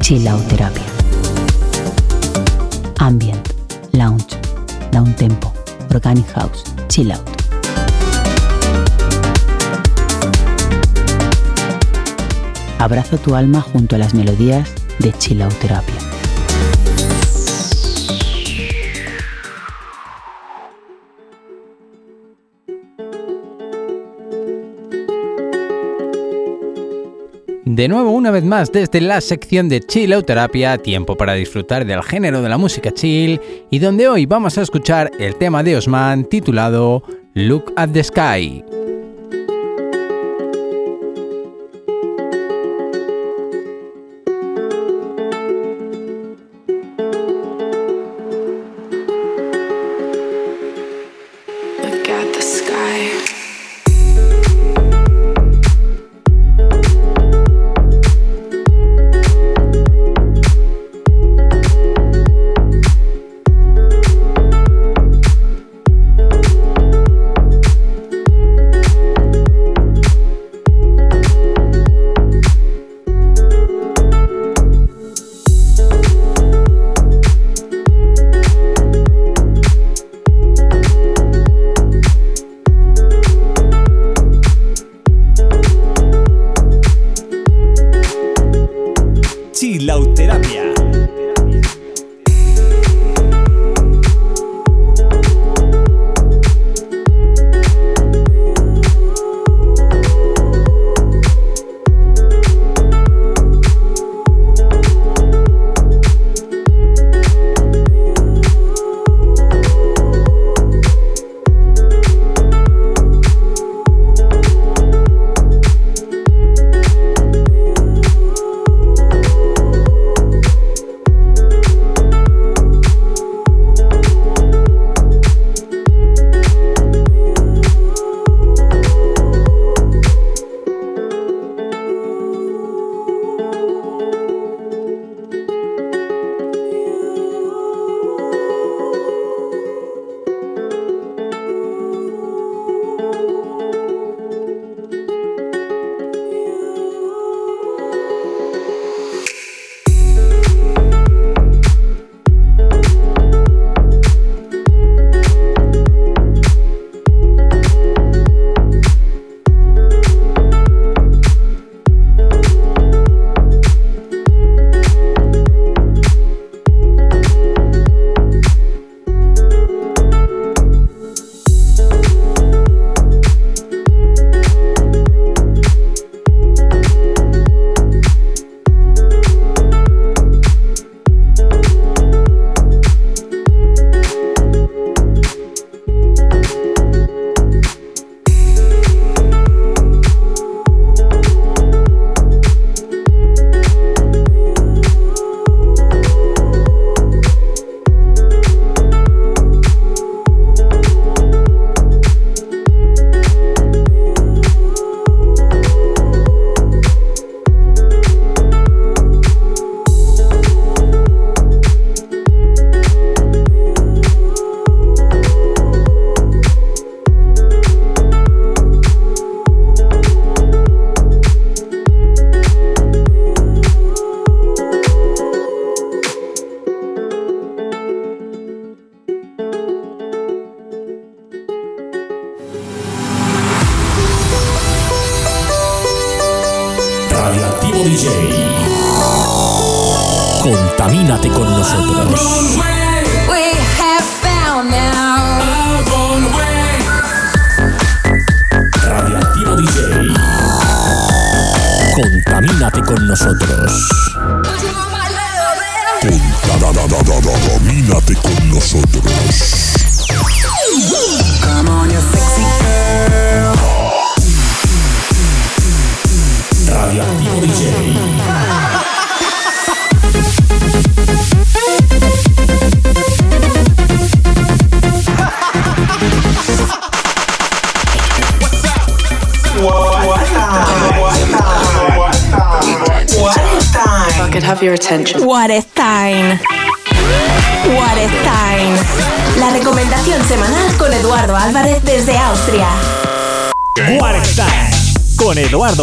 Chilauterapia. 0.00 0.82
Ambient, 2.98 3.48
lounge, 3.92 4.36
down 4.90 5.14
tempo, 5.14 5.52
organic 5.94 6.26
house, 6.32 6.64
chill 6.88 7.12
out. 7.12 7.20
Abraza 12.80 13.16
tu 13.18 13.36
alma 13.36 13.60
junto 13.60 13.94
a 13.94 13.98
las 14.00 14.12
melodías 14.12 14.68
de 14.98 15.12
Chilauterapia. 15.12 16.01
De 27.74 27.88
nuevo, 27.88 28.10
una 28.10 28.30
vez 28.30 28.44
más, 28.44 28.70
desde 28.70 29.00
la 29.00 29.22
sección 29.22 29.70
de 29.70 29.80
Chilauterapia, 29.80 30.76
tiempo 30.76 31.16
para 31.16 31.32
disfrutar 31.32 31.86
del 31.86 32.02
género 32.02 32.42
de 32.42 32.50
la 32.50 32.58
música 32.58 32.92
chill, 32.92 33.40
y 33.70 33.78
donde 33.78 34.08
hoy 34.08 34.26
vamos 34.26 34.58
a 34.58 34.60
escuchar 34.60 35.10
el 35.18 35.36
tema 35.36 35.62
de 35.62 35.76
Osman 35.76 36.26
titulado 36.26 37.02
Look 37.32 37.72
at 37.76 37.88
the 37.88 38.04
Sky. 38.04 38.62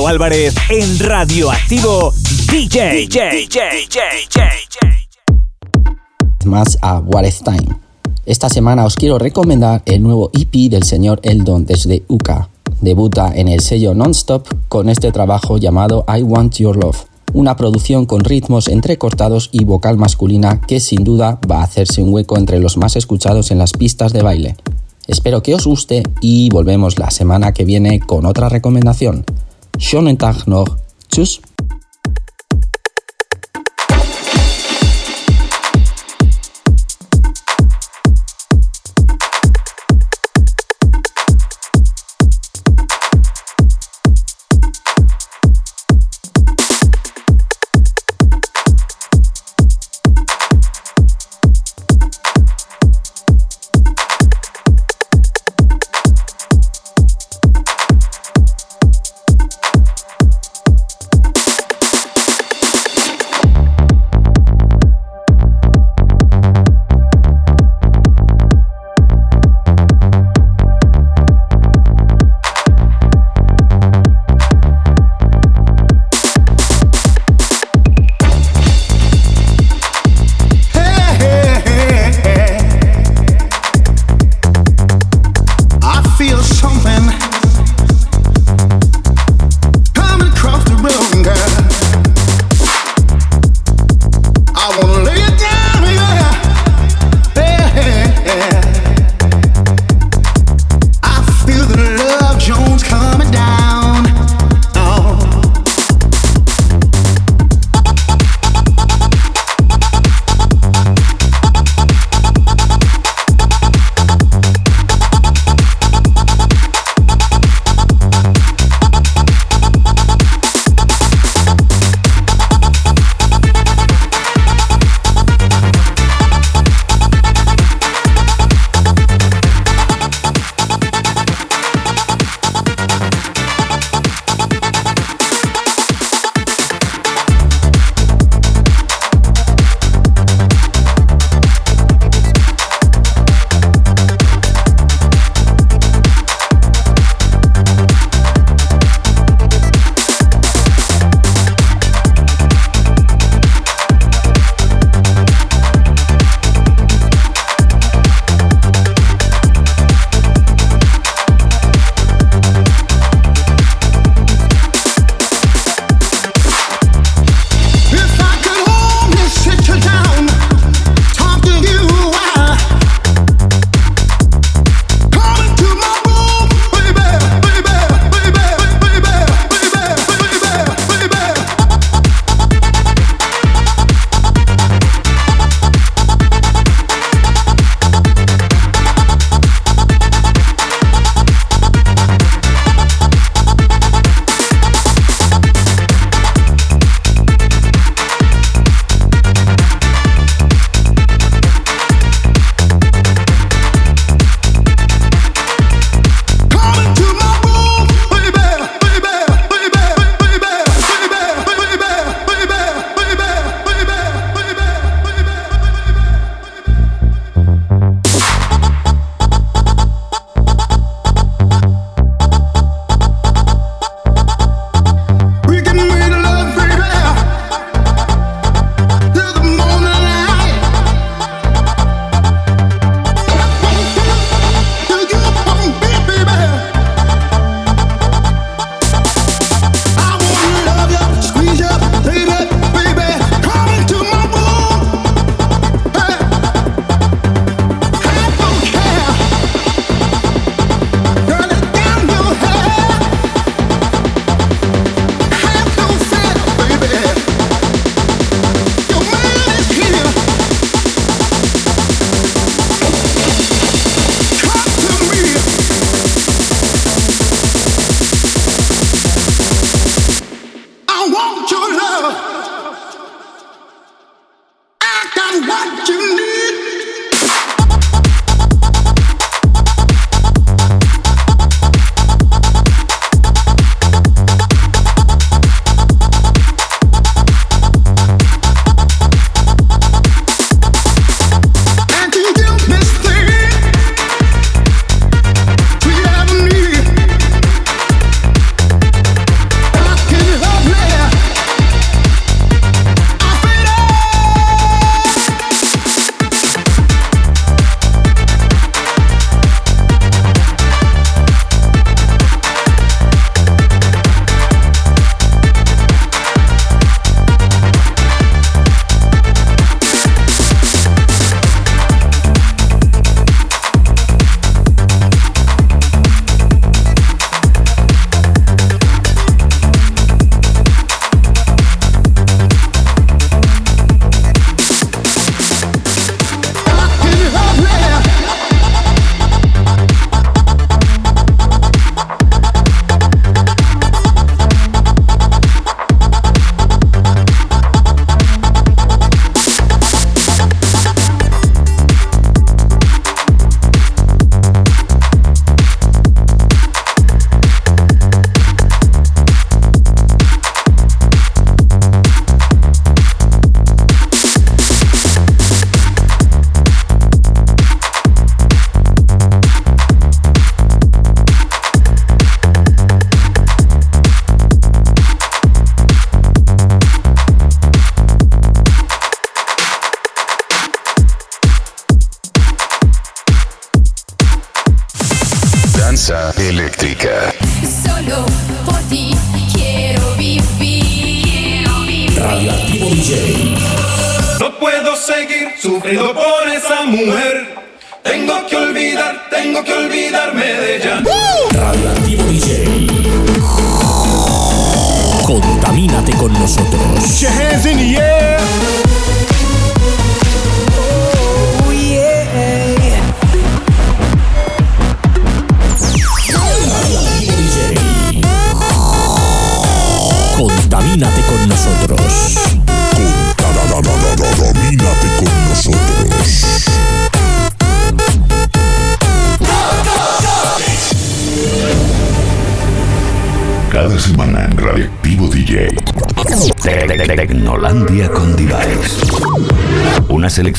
Álvarez 0.09 0.55
en 0.71 0.97
Radioactivo 0.97 2.11
DJ. 2.51 3.07
más 6.45 6.79
a 6.81 6.97
What 6.97 7.25
is 7.25 7.43
Time. 7.43 7.77
Esta 8.25 8.49
semana 8.49 8.85
os 8.85 8.95
quiero 8.95 9.19
recomendar 9.19 9.83
el 9.85 10.01
nuevo 10.01 10.31
EP 10.33 10.71
del 10.71 10.81
señor 10.81 11.19
Eldon 11.21 11.67
desde 11.67 12.01
UK. 12.07 12.31
Debuta 12.81 13.31
en 13.35 13.49
el 13.49 13.59
sello 13.59 13.93
Nonstop 13.93 14.47
con 14.67 14.89
este 14.89 15.11
trabajo 15.11 15.59
llamado 15.59 16.05
I 16.07 16.23
Want 16.23 16.55
Your 16.55 16.75
Love, 16.75 17.05
una 17.33 17.55
producción 17.55 18.07
con 18.07 18.23
ritmos 18.23 18.67
entrecortados 18.67 19.49
y 19.51 19.63
vocal 19.63 19.97
masculina 19.97 20.59
que 20.59 20.79
sin 20.79 21.03
duda 21.03 21.39
va 21.49 21.59
a 21.59 21.65
hacerse 21.65 22.01
un 22.01 22.11
hueco 22.11 22.35
entre 22.39 22.59
los 22.59 22.77
más 22.77 22.95
escuchados 22.95 23.51
en 23.51 23.59
las 23.59 23.73
pistas 23.73 24.11
de 24.11 24.23
baile. 24.23 24.55
Espero 25.05 25.43
que 25.43 25.53
os 25.53 25.65
guste 25.65 26.01
y 26.19 26.49
volvemos 26.49 26.97
la 26.97 27.11
semana 27.11 27.51
que 27.51 27.65
viene 27.65 27.99
con 27.99 28.25
otra 28.25 28.49
recomendación. 28.49 29.23
Schönen 29.79 30.17
Tag 30.17 30.45
noch. 30.45 30.67
Tschüss. 31.09 31.39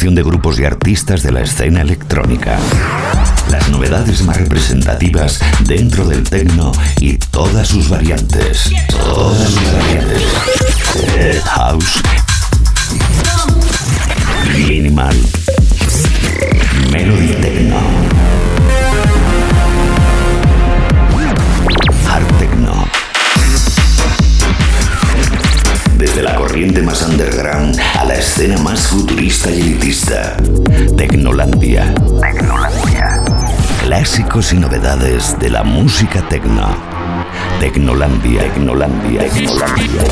De 0.01 0.23
grupos 0.23 0.59
y 0.59 0.65
artistas 0.65 1.23
de 1.23 1.31
la 1.31 1.43
escena 1.43 1.83
electrónica. 1.83 2.59
Las 3.51 3.69
novedades 3.69 4.23
más 4.23 4.39
representativas 4.39 5.41
dentro 5.67 6.09
del 6.09 6.23
techno 6.23 6.73
y 7.01 7.19
todas 7.19 7.69
sus 7.69 7.91
variantes. 7.91 8.73
Todas 8.89 9.51
sus 9.51 9.73
variantes. 9.73 10.23
House. 11.45 12.03
Minimal. 14.57 15.17
Melody 16.91 17.35
Techno. 17.35 18.20
Desde 26.11 26.25
la 26.25 26.35
corriente 26.35 26.83
más 26.83 27.09
underground 27.09 27.79
a 27.97 28.05
la 28.05 28.15
escena 28.15 28.61
más 28.65 28.89
futurista 28.89 29.49
y 29.49 29.61
elitista. 29.61 30.37
Tecnolandia. 30.97 31.95
Tecnolandia. 32.21 33.23
Clásicos 33.85 34.53
y 34.53 34.57
novedades 34.57 35.39
de 35.39 35.51
la 35.51 35.63
música 35.63 36.21
tecno. 36.29 36.67
Tecnolandia. 37.61 38.43
Tecnolandia. 38.43 39.21
Tecnolandia. 39.21 40.03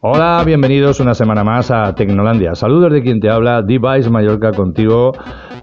Hola, 0.00 0.42
bienvenidos 0.46 0.98
una 1.00 1.12
semana 1.12 1.44
más 1.44 1.70
a 1.70 1.94
Tecnolandia. 1.94 2.54
Saludos 2.54 2.90
de 2.90 3.02
quien 3.02 3.20
te 3.20 3.28
habla, 3.28 3.60
Device 3.60 4.08
Mallorca 4.08 4.52
contigo 4.52 5.12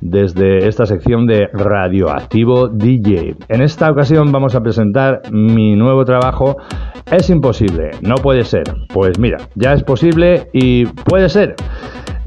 desde 0.09 0.67
esta 0.67 0.85
sección 0.85 1.25
de 1.27 1.47
Radioactivo 1.53 2.67
DJ. 2.69 3.35
En 3.49 3.61
esta 3.61 3.91
ocasión 3.91 4.31
vamos 4.31 4.55
a 4.55 4.61
presentar 4.61 5.21
mi 5.31 5.75
nuevo 5.75 6.05
trabajo. 6.05 6.57
Es 7.11 7.29
imposible, 7.29 7.91
no 8.01 8.15
puede 8.15 8.43
ser. 8.43 8.63
Pues 8.93 9.19
mira, 9.19 9.37
ya 9.55 9.73
es 9.73 9.83
posible 9.83 10.47
y 10.53 10.85
puede 10.85 11.29
ser. 11.29 11.55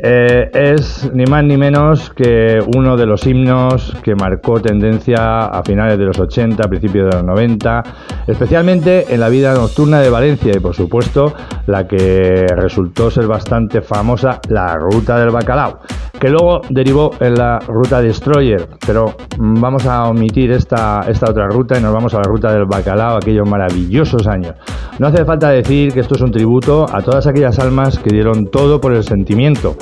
Eh, 0.02 0.50
es 0.54 1.10
ni 1.12 1.24
más 1.26 1.44
ni 1.44 1.58
menos 1.58 2.10
que 2.10 2.58
uno 2.74 2.96
de 2.96 3.04
los 3.04 3.26
himnos 3.26 3.94
que 4.02 4.14
marcó 4.14 4.58
tendencia 4.60 5.46
a 5.46 5.62
finales 5.62 5.98
de 5.98 6.04
los 6.04 6.18
80, 6.18 6.62
principios 6.68 7.10
de 7.10 7.16
los 7.18 7.24
90, 7.24 7.82
especialmente 8.26 9.12
en 9.12 9.20
la 9.20 9.28
vida 9.28 9.52
nocturna 9.52 10.00
de 10.00 10.08
Valencia 10.08 10.52
y 10.56 10.60
por 10.60 10.74
supuesto 10.74 11.34
la 11.66 11.86
que 11.86 12.46
resultó 12.56 13.10
ser 13.10 13.26
bastante 13.26 13.82
famosa, 13.82 14.40
la 14.48 14.74
Ruta 14.76 15.18
del 15.18 15.30
Bacalao, 15.30 15.80
que 16.18 16.30
luego 16.30 16.62
derivó 16.70 17.10
en 17.20 17.34
la 17.34 17.58
Ruta 17.58 18.00
Destroyer, 18.00 18.68
pero 18.86 19.14
mm, 19.38 19.60
vamos 19.60 19.86
a 19.86 20.04
omitir 20.04 20.50
esta, 20.52 21.04
esta 21.08 21.30
otra 21.30 21.46
ruta 21.48 21.78
y 21.78 21.82
nos 21.82 21.92
vamos 21.92 22.14
a 22.14 22.18
la 22.18 22.24
Ruta 22.24 22.52
del 22.52 22.64
Bacalao, 22.64 23.16
aquellos 23.16 23.48
maravillosos 23.48 24.26
años. 24.26 24.54
No 24.98 25.06
hace 25.06 25.24
falta 25.24 25.48
decir 25.48 25.92
que 25.92 26.00
esto 26.00 26.14
es 26.14 26.20
un 26.20 26.30
tributo 26.30 26.86
a 26.90 27.00
todas 27.00 27.26
aquellas 27.26 27.58
almas 27.58 27.98
que 27.98 28.10
dieron 28.10 28.50
todo 28.50 28.80
por 28.80 28.92
el 28.92 29.02
sentimiento, 29.02 29.76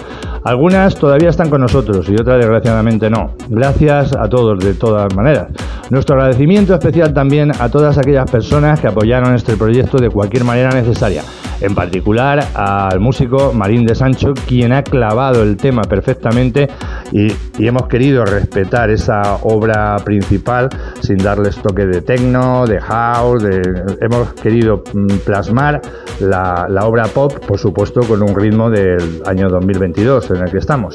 algunas 0.45 0.95
todavía 0.95 1.29
están 1.29 1.51
con 1.51 1.61
nosotros 1.61 2.09
y 2.09 2.15
otras 2.15 2.39
desgraciadamente 2.39 3.11
no. 3.11 3.33
Gracias 3.49 4.15
a 4.17 4.29
todos 4.29 4.59
de 4.59 4.75
todas 4.75 5.15
maneras. 5.15 5.49
Nuestro 5.91 6.17
agradecimiento 6.17 6.75
especial 6.75 7.13
también 7.13 7.51
a 7.59 7.69
todas 7.69 7.99
aquellas 7.99 8.31
personas 8.31 8.81
que 8.81 8.89
apoyaron 8.89 9.35
este 9.35 9.57
proyecto 9.57 9.99
de 9.99 10.11
cualquier 10.11 10.45
manera 10.45 10.71
necesaria. 10.71 11.23
En 11.61 11.75
particular 11.75 12.41
al 12.55 13.01
músico 13.01 13.53
Marín 13.53 13.85
de 13.85 13.95
Sancho, 13.97 14.33
quien 14.47 14.73
ha 14.73 14.83
clavado 14.85 15.43
el 15.43 15.57
tema 15.57 15.83
perfectamente 15.83 16.69
y, 17.13 17.33
hemos 17.59 17.89
querido 17.89 18.25
respetar 18.25 18.91
esa 18.91 19.39
obra 19.43 19.97
principal 20.05 20.69
sin 21.01 21.19
darles 21.19 21.57
toque 21.61 21.87
de 21.87 22.01
techno, 22.03 22.65
de 22.67 22.81
house, 22.81 23.43
de- 23.43 23.97
hemos 24.01 24.33
querido 24.35 24.85
mm, 24.95 25.07
plasmar 25.27 25.81
la, 26.21 26.67
la 26.71 26.87
obra 26.87 27.07
pop, 27.07 27.33
por 27.45 27.59
supuesto, 27.59 28.01
con 28.03 28.23
un 28.23 28.35
ritmo 28.37 28.71
del 28.71 29.23
año 29.27 29.49
2022 29.49 30.31
en 30.31 30.37
el 30.37 30.51
que 30.53 30.59
estamos. 30.59 30.95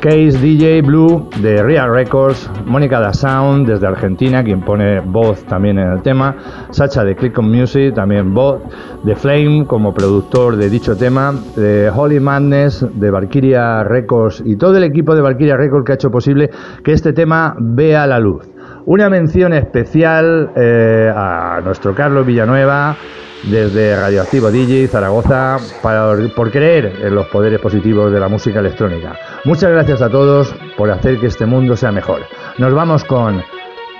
Case 0.00 0.38
DJ 0.40 0.80
Blue 0.80 1.28
de 1.42 1.62
Real 1.62 1.92
Records, 1.92 2.50
Mónica 2.64 2.98
da 3.00 3.12
Sound 3.12 3.68
desde 3.68 3.86
Argentina, 3.86 4.42
quien 4.42 4.62
pone 4.62 5.00
voz 5.00 5.44
también 5.44 5.78
en 5.78 5.92
el 5.92 6.00
tema, 6.00 6.34
Sacha 6.70 7.04
de 7.04 7.14
Click 7.14 7.38
on 7.38 7.50
Music, 7.50 7.94
también 7.94 8.32
voz, 8.32 8.62
de 9.04 9.14
Flame 9.14 9.66
como 9.66 9.92
productor 9.92 10.56
de 10.56 10.70
dicho 10.70 10.96
tema, 10.96 11.34
de 11.54 11.90
Holy 11.94 12.18
Madness 12.18 12.86
de 12.94 13.10
Valkyria 13.10 13.84
Records 13.84 14.42
y 14.46 14.56
todo 14.56 14.78
el 14.78 14.84
equipo 14.84 15.14
de 15.14 15.20
Valkyria 15.20 15.58
Records 15.58 15.84
que 15.84 15.92
ha 15.92 15.96
hecho 15.96 16.10
posible 16.10 16.48
que 16.82 16.92
este 16.92 17.12
tema 17.12 17.54
vea 17.58 18.06
la 18.06 18.18
luz. 18.18 18.48
Una 18.86 19.10
mención 19.10 19.52
especial 19.52 20.50
eh, 20.56 21.12
a 21.14 21.60
nuestro 21.62 21.94
Carlos 21.94 22.24
Villanueva 22.24 22.96
desde 23.44 23.96
Radioactivo 23.96 24.50
DJ 24.50 24.88
Zaragoza 24.88 25.58
para- 25.82 26.14
por 26.36 26.50
creer 26.50 26.92
en 27.02 27.14
los 27.14 27.26
poderes 27.28 27.60
positivos 27.60 28.12
de 28.12 28.20
la 28.20 28.28
música 28.28 28.60
electrónica. 28.60 29.18
Muchas 29.44 29.70
gracias 29.70 30.02
a 30.02 30.10
todos 30.10 30.54
por 30.76 30.90
hacer 30.90 31.18
que 31.18 31.26
este 31.26 31.46
mundo 31.46 31.76
sea 31.76 31.92
mejor. 31.92 32.22
Nos 32.58 32.74
vamos 32.74 33.04
con 33.04 33.42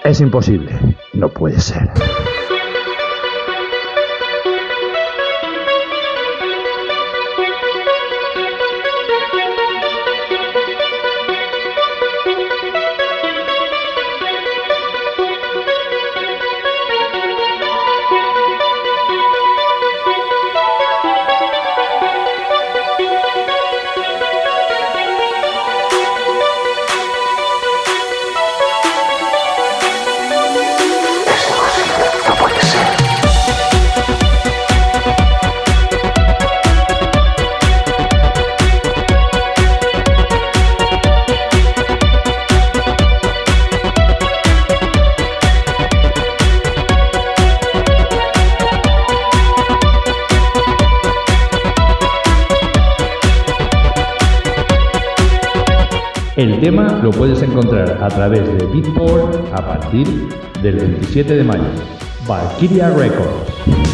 Es 0.04 0.20
imposible, 0.22 0.78
no 1.12 1.28
puede 1.28 1.60
ser. 1.60 1.90
Puedes 57.20 57.42
encontrar 57.42 58.02
a 58.02 58.08
través 58.08 58.46
de 58.56 58.64
Beatport 58.64 59.52
a 59.52 59.62
partir 59.62 60.06
del 60.62 60.76
27 60.76 61.34
de 61.34 61.44
mayo. 61.44 61.64
Valkyria 62.26 62.88
Records. 62.88 63.89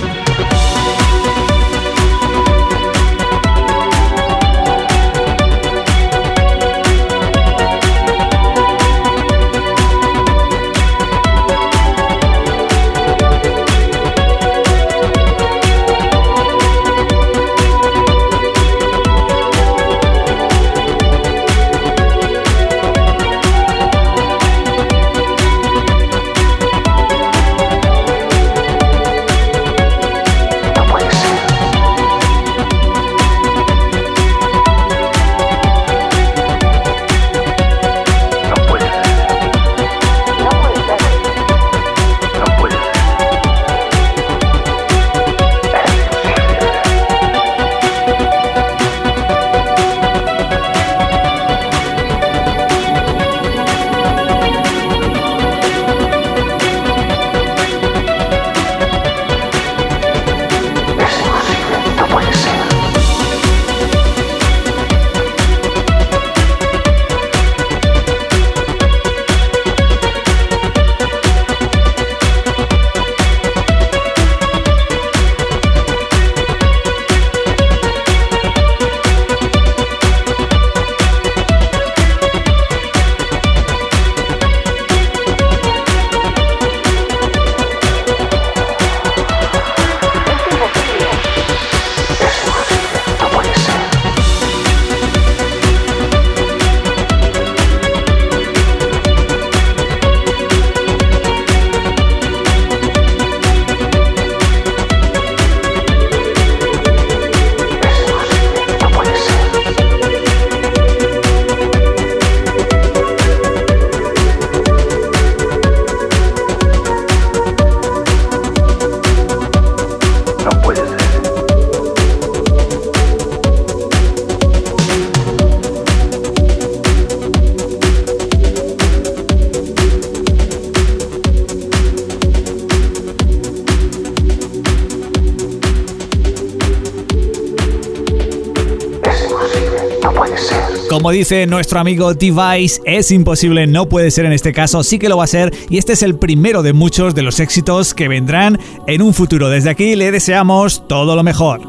Como 141.06 141.12
dice 141.12 141.46
nuestro 141.46 141.78
amigo 141.78 142.14
Device, 142.14 142.80
es 142.84 143.12
imposible, 143.12 143.68
no 143.68 143.88
puede 143.88 144.10
ser 144.10 144.24
en 144.24 144.32
este 144.32 144.52
caso, 144.52 144.82
sí 144.82 144.98
que 144.98 145.08
lo 145.08 145.16
va 145.16 145.22
a 145.22 145.28
ser 145.28 145.54
y 145.70 145.78
este 145.78 145.92
es 145.92 146.02
el 146.02 146.18
primero 146.18 146.64
de 146.64 146.72
muchos 146.72 147.14
de 147.14 147.22
los 147.22 147.38
éxitos 147.38 147.94
que 147.94 148.08
vendrán 148.08 148.58
en 148.88 149.02
un 149.02 149.14
futuro. 149.14 149.48
Desde 149.48 149.70
aquí 149.70 149.94
le 149.94 150.10
deseamos 150.10 150.88
todo 150.88 151.14
lo 151.14 151.22
mejor. 151.22 151.60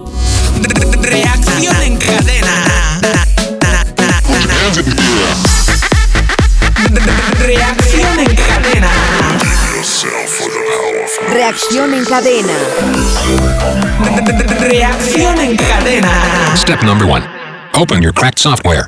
Reacción 1.03 1.83
en 1.83 1.97
cadena. 1.97 2.99
Reacción 7.39 8.19
en 8.19 8.35
cadena. 8.35 8.89
Reacción 11.31 11.93
en 11.93 12.05
cadena. 12.05 12.53
Reacción 14.61 15.39
en 15.39 15.55
cadena. 15.57 16.55
Step 16.55 16.81
number 16.81 17.07
one. 17.07 17.23
Open 17.75 18.01
your 18.01 18.11
cracked 18.11 18.39
software 18.39 18.87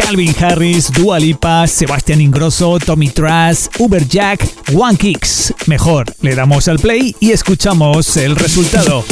Calvin 0.00 0.34
Harris, 0.40 0.90
Dua 0.92 1.18
Lipa, 1.18 1.66
Sebastián 1.66 2.20
Ingrosso, 2.20 2.78
Tommy 2.78 3.10
Trash, 3.10 3.66
Uberjack, 3.78 4.46
One 4.74 4.96
Kicks. 4.96 5.52
Mejor, 5.66 6.06
le 6.20 6.34
damos 6.34 6.68
al 6.68 6.78
play 6.78 7.14
y 7.20 7.32
escuchamos 7.32 8.16
el 8.16 8.36
resultado. 8.36 9.04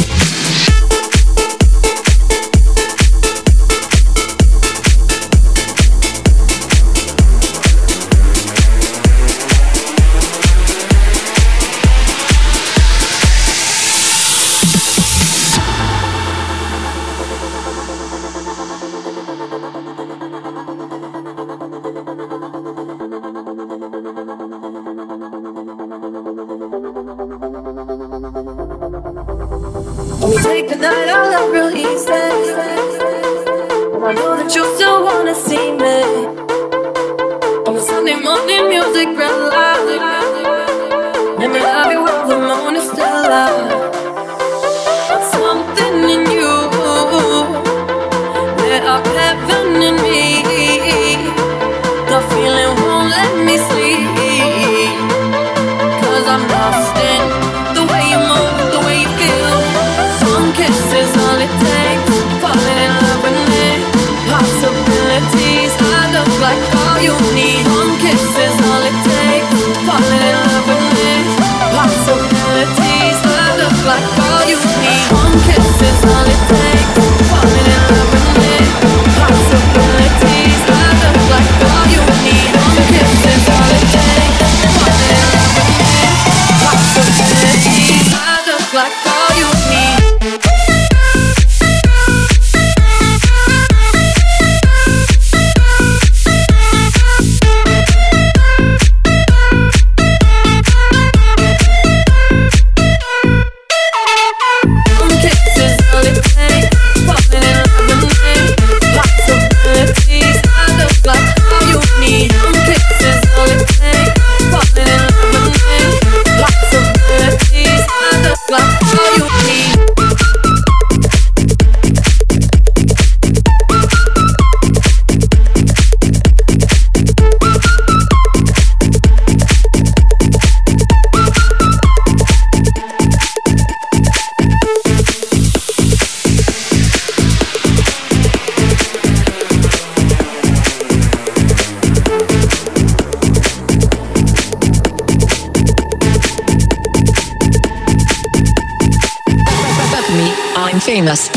Famous. 150.96 151.30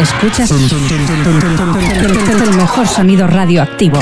Escuchas 0.00 0.50
el 2.42 2.56
mejor 2.56 2.88
sonido 2.88 3.26
radioactivo. 3.28 4.00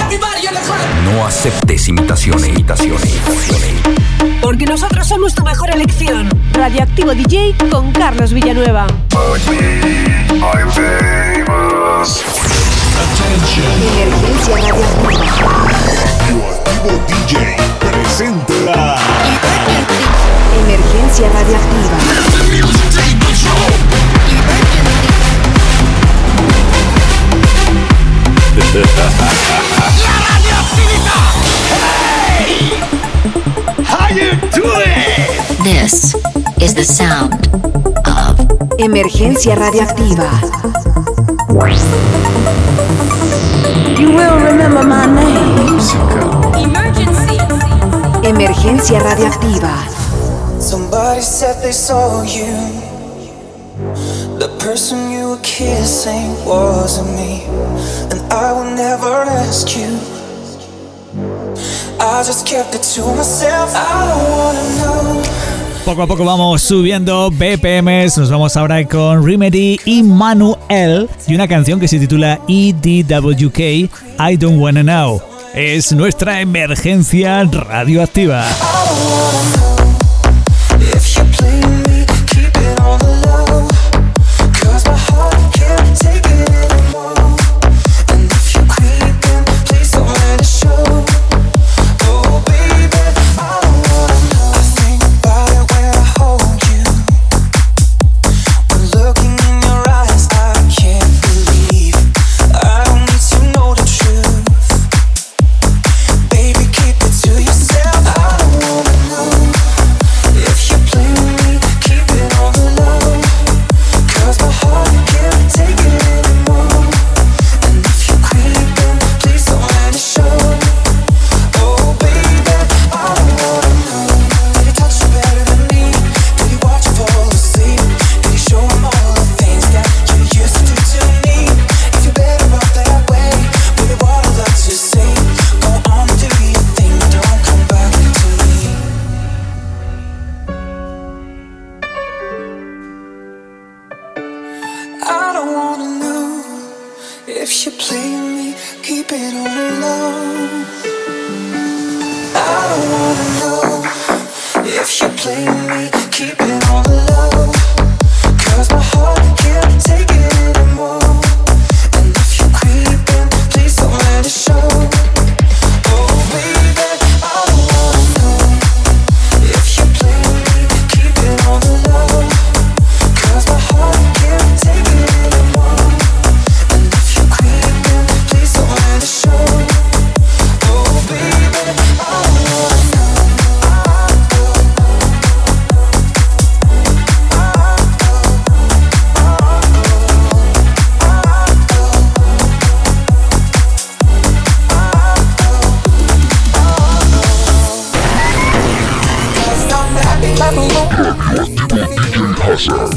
No 1.05 1.26
aceptes 1.26 1.88
imitaciones, 1.88 2.49
imitaciones, 2.49 3.05
imitaciones. 3.05 3.82
Porque 4.53 4.66
nosotros 4.66 5.09
somos 5.09 5.34
tu 5.34 5.42
mejor 5.42 5.70
elección. 5.70 6.28
Radioactivo 6.53 7.14
DJ 7.14 7.55
con 7.70 7.90
Carlos 7.90 8.34
Villanueva. 8.34 8.86
Emergencia 9.14 10.11
radioactiva. 14.90 16.28
Radioactivo 16.28 17.00
DJ 17.09 17.57
presenta 17.80 18.53
Emergencia 20.61 21.30
radioactiva. 21.30 22.12
How 33.84 34.09
you 34.09 34.30
doing? 34.30 34.41
This 35.65 36.15
is 36.61 36.75
the 36.75 36.83
sound 36.83 37.47
of 38.07 38.37
Emergencia 38.79 39.55
radioactiva. 39.55 40.31
You 43.97 44.11
will 44.11 44.39
remember 44.43 44.83
my 44.83 45.07
name. 45.07 45.79
Emergency. 46.59 47.39
Emergencia 48.25 48.99
radioactiva. 48.99 49.87
Somebody 50.59 51.23
said 51.23 51.63
they 51.63 51.73
saw 51.73 52.23
you 52.23 52.83
The 54.39 54.49
person 54.59 55.13
you 55.13 55.31
were 55.31 55.43
kissing 55.45 56.35
wasn't 56.45 57.11
me, 57.15 57.45
and 58.11 58.21
I 58.33 58.53
will 58.53 58.75
never 58.75 59.23
ask 59.47 59.77
you. 59.77 59.99
I 62.01 62.25
just 62.27 62.49
kept 62.49 62.75
it 62.75 62.83
to 62.95 63.03
myself. 63.15 63.71
I 63.75 64.09
don't 64.11 64.31
wanna 64.31 64.67
know. 64.81 65.41
Poco 65.85 66.03
a 66.03 66.07
poco 66.07 66.24
vamos 66.24 66.62
subiendo 66.62 67.28
BPMs. 67.30 68.16
Nos 68.16 68.30
vamos 68.30 68.57
ahora 68.57 68.87
con 68.87 69.26
Remedy 69.26 69.80
y 69.85 70.05
Manuel 70.05 71.09
y 71.26 71.35
una 71.35 71.49
canción 71.49 71.80
que 71.80 71.89
se 71.89 71.99
titula 71.99 72.41
EDWK 72.47 73.59
I 73.59 74.37
Don't 74.39 74.61
Wanna 74.61 74.83
Know. 74.83 75.20
Es 75.55 75.93
nuestra 75.93 76.41
emergencia 76.41 77.43
radioactiva. 77.45 78.47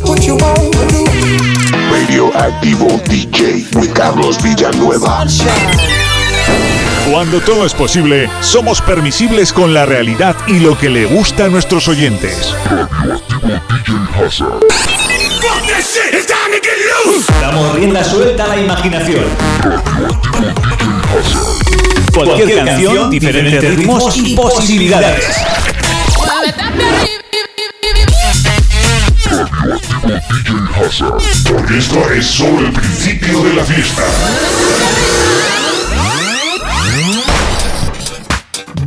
What 0.03 0.25
you 0.25 0.35
wanna 0.35 0.69
do? 0.71 1.05
Radioactivo 1.89 2.87
DJ 3.09 3.65
with 3.75 3.93
Carlos 3.93 4.41
Villanueva. 4.43 5.25
Cuando 7.09 7.39
todo 7.39 7.65
es 7.65 7.73
posible, 7.73 8.29
somos 8.41 8.81
permisibles 8.81 9.53
con 9.53 9.73
la 9.73 9.85
realidad 9.85 10.35
y 10.47 10.59
lo 10.59 10.77
que 10.77 10.89
le 10.89 11.05
gusta 11.05 11.45
a 11.45 11.47
nuestros 11.47 11.87
oyentes. 11.87 12.53
Damos 17.39 17.75
rienda 17.75 18.03
suelta 18.03 18.43
a 18.43 18.47
la 18.47 18.61
imaginación. 18.61 19.23
Cualquier 22.13 22.65
canción, 22.65 23.09
diferentes 23.09 23.75
ritmos 23.77 24.17
y 24.17 24.35
posibilidades. 24.35 25.64
Porque 30.05 31.77
esto 31.77 32.11
es 32.11 32.25
solo 32.25 32.59
el 32.59 32.73
principio 32.73 33.43
de 33.43 33.53
la 33.53 33.63
fiesta. 33.65 34.03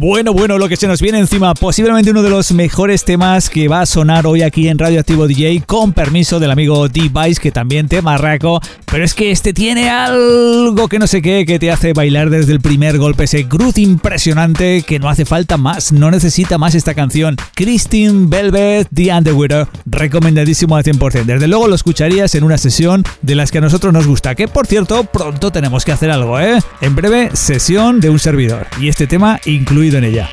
Bueno, 0.01 0.33
bueno, 0.33 0.59
lo 0.59 0.69
que 0.69 0.77
se 0.77 0.87
nos 0.87 1.03
viene 1.03 1.19
encima, 1.19 1.55
posiblemente 1.55 2.13
uno 2.13 2.23
de 2.23 2.31
los 2.31 2.53
mejores 2.53 3.05
temas 3.05 3.51
que 3.51 3.67
va 3.67 3.81
a 3.81 3.87
sonar 3.87 4.29
hoy 4.29 4.43
aquí 4.43 4.69
en 4.69 4.79
Radioactivo 4.79 5.27
DJ, 5.27 5.65
con 5.67 5.93
permiso 5.93 6.39
del 6.39 6.53
amigo 6.53 6.89
D-Vice, 6.89 7.41
que 7.41 7.51
también 7.51 7.89
te 7.89 8.01
marraco, 8.01 8.61
pero 8.85 9.05
es 9.05 9.13
que 9.13 9.33
este 9.33 9.53
tiene 9.53 9.91
algo 9.91 10.87
que 10.87 11.01
no 11.01 11.09
sé 11.09 11.21
qué, 11.21 11.45
que 11.45 11.59
te 11.59 11.73
hace 11.73 11.95
bailar 11.95 12.31
desde 12.31 12.53
el 12.53 12.61
primer 12.61 12.97
golpe, 12.97 13.25
ese 13.25 13.43
groove 13.43 13.81
impresionante 13.81 14.83
que 14.83 15.01
no 15.01 15.09
hace 15.09 15.25
falta 15.25 15.57
más, 15.57 15.91
no 15.91 16.13
necesita 16.13 16.59
más 16.59 16.77
esta 16.77 16.95
canción. 16.95 17.35
Christine 17.57 18.27
Velvet, 18.29 18.87
The 18.95 19.13
Underwear, 19.13 19.69
recomendadísimo 19.85 20.77
al 20.77 20.85
100%. 20.85 21.25
Desde 21.25 21.49
luego 21.49 21.67
lo 21.67 21.75
escucharías 21.75 22.37
en 22.37 22.45
una 22.45 22.57
sesión 22.57 23.03
de 23.23 23.35
las 23.35 23.51
que 23.51 23.59
a 23.59 23.63
nosotros 23.63 23.93
nos 23.93 24.07
gusta, 24.07 24.37
que 24.37 24.47
por 24.47 24.69
cierto, 24.69 25.03
pronto 25.03 25.51
tenemos 25.51 25.85
que 25.85 25.91
hacer 25.91 26.13
algo, 26.13 26.39
¿eh? 26.39 26.61
En 26.83 26.95
breve, 26.95 27.31
sesión 27.35 28.01
de 28.01 28.11
un 28.11 28.21
servidor, 28.21 28.69
y 28.81 28.87
este 28.87 29.09
tema 29.09 29.41
en 29.95 30.05
ella. 30.05 30.29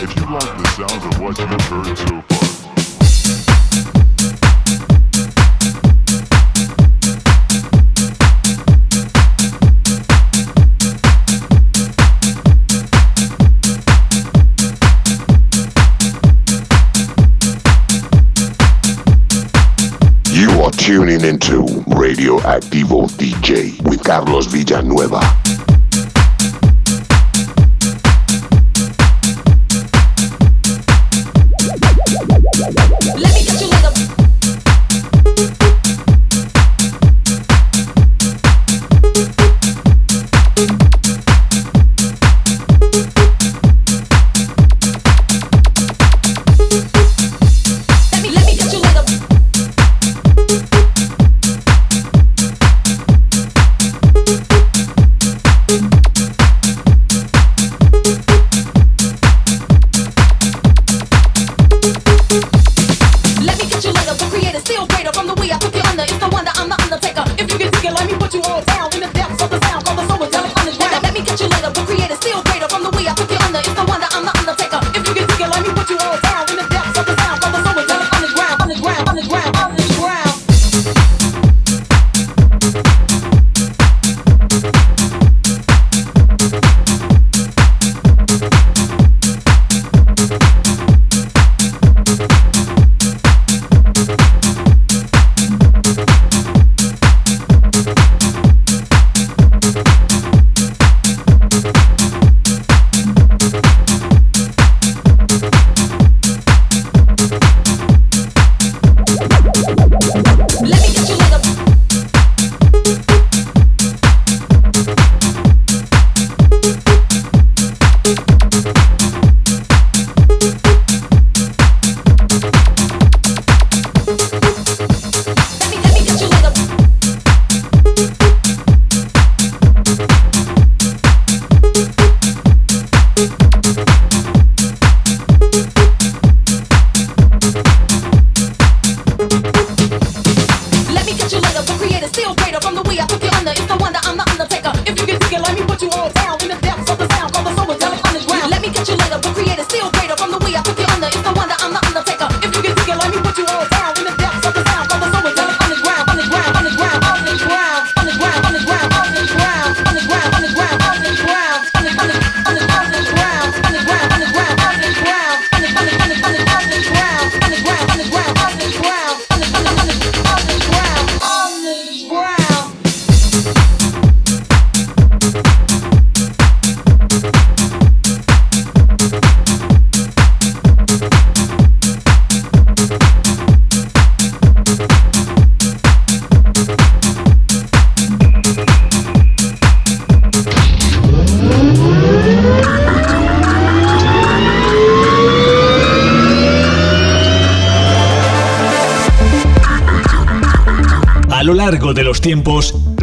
If 0.00 0.16
you 0.16 0.24
like 0.32 0.56
the 0.56 0.66
sounds 0.76 1.04
of 1.04 1.20
what 1.20 1.38
you've 1.38 1.60
heard 1.68 1.98
so 1.98 2.31
tuning 20.92 21.24
into 21.24 21.62
Radioactivo 21.88 23.08
DJ 23.16 23.80
with 23.88 24.04
Carlos 24.04 24.44
Villanueva. 24.44 25.51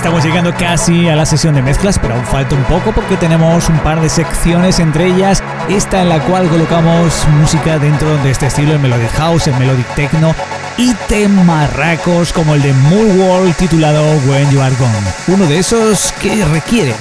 Estamos 0.00 0.24
llegando 0.24 0.54
casi 0.54 1.08
a 1.08 1.14
la 1.14 1.26
sesión 1.26 1.54
de 1.54 1.60
mezclas, 1.60 1.98
pero 1.98 2.14
aún 2.14 2.24
falta 2.24 2.54
un 2.54 2.64
poco 2.64 2.90
porque 2.90 3.18
tenemos 3.18 3.68
un 3.68 3.78
par 3.80 4.00
de 4.00 4.08
secciones, 4.08 4.78
entre 4.78 5.08
ellas 5.08 5.42
esta 5.68 6.00
en 6.00 6.08
la 6.08 6.20
cual 6.20 6.48
colocamos 6.48 7.28
música 7.38 7.78
dentro 7.78 8.16
de 8.22 8.30
este 8.30 8.46
estilo, 8.46 8.72
el 8.72 8.78
Melodic 8.78 9.10
House, 9.10 9.48
el 9.48 9.56
Melodic 9.56 9.86
Techno 9.94 10.34
y 10.78 10.94
temarracos 11.06 12.32
como 12.32 12.54
el 12.54 12.62
de 12.62 12.72
Moonwall 12.72 13.54
titulado 13.56 14.02
When 14.26 14.50
You 14.50 14.62
Are 14.62 14.74
Gone. 14.76 15.12
Uno 15.26 15.44
de 15.44 15.58
esos 15.58 16.12
que 16.12 16.46
requiere 16.46 16.94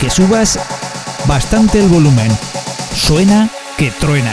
que 0.00 0.08
subas 0.08 0.58
bastante 1.26 1.80
el 1.80 1.88
volumen. 1.88 2.32
Suena 2.94 3.50
que 3.76 3.90
truena. 3.90 4.32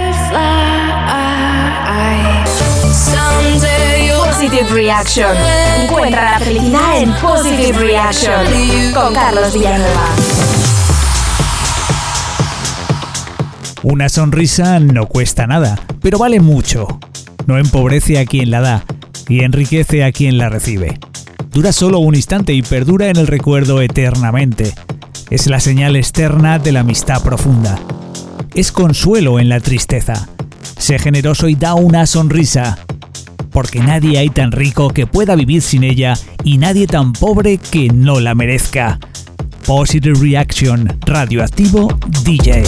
Positive 4.41 4.69
Reaction. 4.73 5.35
Encuentra 5.83 6.31
la 6.31 6.39
felicidad 6.39 6.99
en 6.99 7.13
Positive 7.13 7.77
Reaction 7.77 8.91
con 8.91 9.13
Carlos 9.13 9.53
Villanueva. 9.53 10.07
Una 13.83 14.09
sonrisa 14.09 14.79
no 14.79 15.05
cuesta 15.05 15.45
nada, 15.45 15.79
pero 16.01 16.17
vale 16.17 16.39
mucho. 16.39 16.87
No 17.45 17.59
empobrece 17.59 18.17
a 18.17 18.25
quien 18.25 18.49
la 18.49 18.61
da 18.61 18.83
y 19.29 19.43
enriquece 19.43 20.03
a 20.03 20.11
quien 20.11 20.39
la 20.39 20.49
recibe. 20.49 20.97
Dura 21.51 21.71
solo 21.71 21.99
un 21.99 22.15
instante 22.15 22.53
y 22.53 22.63
perdura 22.63 23.09
en 23.09 23.17
el 23.17 23.27
recuerdo 23.27 23.79
eternamente. 23.79 24.73
Es 25.29 25.45
la 25.45 25.59
señal 25.59 25.95
externa 25.95 26.57
de 26.57 26.71
la 26.71 26.79
amistad 26.79 27.21
profunda. 27.21 27.77
Es 28.55 28.71
consuelo 28.71 29.39
en 29.39 29.49
la 29.49 29.59
tristeza. 29.59 30.29
Sé 30.79 30.97
generoso 30.97 31.47
y 31.47 31.53
da 31.53 31.75
una 31.75 32.07
sonrisa. 32.07 32.79
Porque 33.51 33.79
nadie 33.79 34.17
hay 34.17 34.29
tan 34.29 34.51
rico 34.51 34.89
que 34.89 35.07
pueda 35.07 35.35
vivir 35.35 35.61
sin 35.61 35.83
ella 35.83 36.13
y 36.43 36.57
nadie 36.57 36.87
tan 36.87 37.13
pobre 37.13 37.57
que 37.57 37.89
no 37.89 38.19
la 38.19 38.33
merezca. 38.35 38.99
Positive 39.65 40.17
Reaction, 40.19 40.97
radioactivo 41.05 41.87
DJ. 42.23 42.63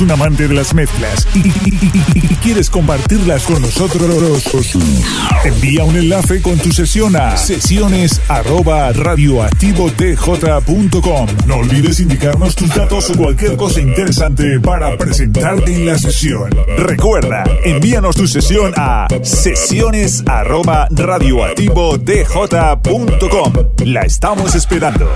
Un 0.00 0.10
amante 0.10 0.48
de 0.48 0.54
las 0.54 0.74
mezclas 0.74 1.26
y, 1.34 1.50
quieres 2.42 2.70
compartirlas 2.70 3.44
con 3.44 3.60
nosotros, 3.60 4.76
envía 5.44 5.84
un 5.84 5.96
enlace 5.96 6.40
con 6.40 6.58
tu 6.58 6.72
sesión 6.72 7.16
a 7.16 7.36
sesiones 7.36 8.20
arroba. 8.28 8.92
No 11.46 11.56
olvides 11.56 12.00
indicarnos 12.00 12.54
tus 12.54 12.74
datos 12.74 13.10
o 13.10 13.14
cualquier 13.14 13.56
cosa 13.56 13.80
interesante 13.80 14.60
para 14.60 14.96
presentarte 14.96 15.74
en 15.74 15.86
la 15.86 15.98
sesión. 15.98 16.50
Recuerda, 16.78 17.44
envíanos 17.64 18.16
tu 18.16 18.26
sesión 18.26 18.72
a 18.76 19.08
sesiones 19.22 20.22
arroba. 20.26 20.88
La 23.84 24.02
estamos 24.02 24.54
esperando. 24.54 25.10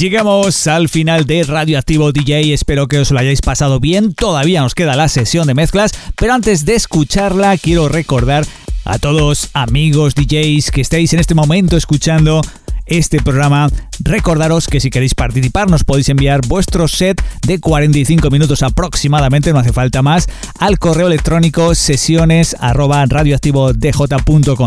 Llegamos 0.00 0.66
al 0.66 0.88
final 0.88 1.26
de 1.26 1.42
Radioactivo 1.42 2.10
DJ, 2.10 2.54
espero 2.54 2.88
que 2.88 3.00
os 3.00 3.10
lo 3.10 3.18
hayáis 3.18 3.42
pasado 3.42 3.80
bien, 3.80 4.14
todavía 4.14 4.62
nos 4.62 4.74
queda 4.74 4.96
la 4.96 5.10
sesión 5.10 5.46
de 5.46 5.52
mezclas, 5.52 5.92
pero 6.16 6.32
antes 6.32 6.64
de 6.64 6.74
escucharla 6.74 7.58
quiero 7.58 7.86
recordar 7.86 8.46
a 8.86 8.98
todos 8.98 9.50
amigos 9.52 10.14
DJs 10.14 10.70
que 10.70 10.80
estéis 10.80 11.12
en 11.12 11.20
este 11.20 11.34
momento 11.34 11.76
escuchando 11.76 12.40
este 12.90 13.22
programa, 13.22 13.70
recordaros 14.00 14.66
que 14.66 14.80
si 14.80 14.90
queréis 14.90 15.14
participar 15.14 15.70
nos 15.70 15.84
podéis 15.84 16.08
enviar 16.08 16.40
vuestro 16.46 16.88
set 16.88 17.22
de 17.46 17.60
45 17.60 18.30
minutos 18.30 18.62
aproximadamente, 18.62 19.52
no 19.52 19.60
hace 19.60 19.72
falta 19.72 20.02
más, 20.02 20.26
al 20.58 20.78
correo 20.78 21.06
electrónico 21.06 21.74
sesiones. 21.74 22.56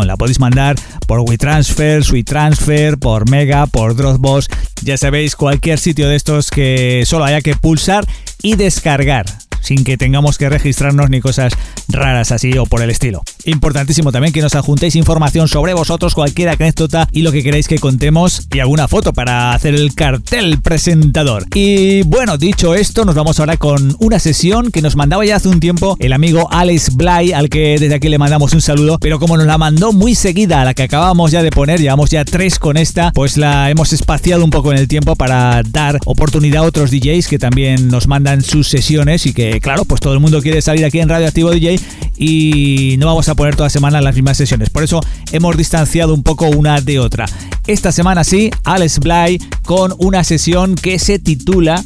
La 0.06 0.16
podéis 0.16 0.40
mandar 0.40 0.76
por 1.06 1.20
WeTransfer, 1.20 2.02
SweetTransfer, 2.02 2.98
por 2.98 3.30
Mega, 3.30 3.66
por 3.66 3.94
Dropbox, 3.94 4.48
ya 4.82 4.96
sabéis, 4.96 5.36
cualquier 5.36 5.78
sitio 5.78 6.08
de 6.08 6.16
estos 6.16 6.50
que 6.50 7.04
solo 7.06 7.24
haya 7.24 7.42
que 7.42 7.54
pulsar 7.54 8.06
y 8.42 8.56
descargar 8.56 9.43
sin 9.64 9.82
que 9.84 9.96
tengamos 9.96 10.38
que 10.38 10.48
registrarnos 10.48 11.10
ni 11.10 11.20
cosas 11.20 11.54
raras 11.88 12.32
así 12.32 12.56
o 12.58 12.66
por 12.66 12.82
el 12.82 12.90
estilo. 12.90 13.22
Importantísimo 13.44 14.12
también 14.12 14.32
que 14.32 14.42
nos 14.42 14.54
adjuntéis 14.54 14.96
información 14.96 15.48
sobre 15.48 15.74
vosotros, 15.74 16.14
cualquier 16.14 16.50
anécdota 16.50 17.08
y 17.12 17.22
lo 17.22 17.32
que 17.32 17.42
queráis 17.42 17.68
que 17.68 17.78
contemos 17.78 18.46
y 18.52 18.60
alguna 18.60 18.88
foto 18.88 19.12
para 19.12 19.52
hacer 19.52 19.74
el 19.74 19.94
cartel 19.94 20.60
presentador. 20.60 21.46
Y 21.54 22.02
bueno, 22.02 22.38
dicho 22.38 22.74
esto, 22.74 23.04
nos 23.04 23.14
vamos 23.14 23.40
ahora 23.40 23.56
con 23.56 23.96
una 23.98 24.18
sesión 24.18 24.70
que 24.70 24.82
nos 24.82 24.96
mandaba 24.96 25.24
ya 25.24 25.36
hace 25.36 25.48
un 25.48 25.60
tiempo 25.60 25.96
el 25.98 26.12
amigo 26.12 26.48
Alex 26.50 26.96
Bly, 26.96 27.32
al 27.32 27.48
que 27.48 27.78
desde 27.78 27.94
aquí 27.94 28.08
le 28.08 28.18
mandamos 28.18 28.52
un 28.52 28.60
saludo, 28.60 28.98
pero 29.00 29.18
como 29.18 29.36
nos 29.36 29.46
la 29.46 29.58
mandó 29.58 29.92
muy 29.92 30.14
seguida 30.14 30.60
a 30.60 30.64
la 30.64 30.74
que 30.74 30.82
acabamos 30.82 31.30
ya 31.30 31.42
de 31.42 31.50
poner, 31.50 31.80
llevamos 31.80 32.10
ya 32.10 32.24
tres 32.24 32.58
con 32.58 32.76
esta, 32.76 33.12
pues 33.12 33.36
la 33.36 33.70
hemos 33.70 33.92
espaciado 33.92 34.44
un 34.44 34.50
poco 34.50 34.72
en 34.72 34.78
el 34.78 34.88
tiempo 34.88 35.16
para 35.16 35.62
dar 35.62 35.98
oportunidad 36.04 36.64
a 36.64 36.66
otros 36.66 36.90
DJs 36.90 37.28
que 37.28 37.38
también 37.38 37.88
nos 37.88 38.06
mandan 38.06 38.42
sus 38.42 38.68
sesiones 38.68 39.26
y 39.26 39.32
que 39.32 39.53
claro, 39.60 39.84
pues 39.84 40.00
todo 40.00 40.14
el 40.14 40.20
mundo 40.20 40.40
quiere 40.42 40.62
salir 40.62 40.84
aquí 40.84 41.00
en 41.00 41.08
Radioactivo 41.08 41.50
DJ 41.50 41.78
y 42.16 42.96
no 42.98 43.06
vamos 43.06 43.28
a 43.28 43.34
poner 43.34 43.56
toda 43.56 43.70
semana 43.70 44.00
las 44.00 44.14
mismas 44.14 44.36
sesiones. 44.36 44.70
Por 44.70 44.84
eso 44.84 45.00
hemos 45.32 45.56
distanciado 45.56 46.14
un 46.14 46.22
poco 46.22 46.46
una 46.46 46.80
de 46.80 46.98
otra. 46.98 47.26
Esta 47.66 47.92
semana 47.92 48.24
sí, 48.24 48.50
Alex 48.64 49.00
Bly 49.00 49.42
con 49.62 49.94
una 49.98 50.24
sesión 50.24 50.74
que 50.74 50.98
se 50.98 51.18
titula 51.18 51.82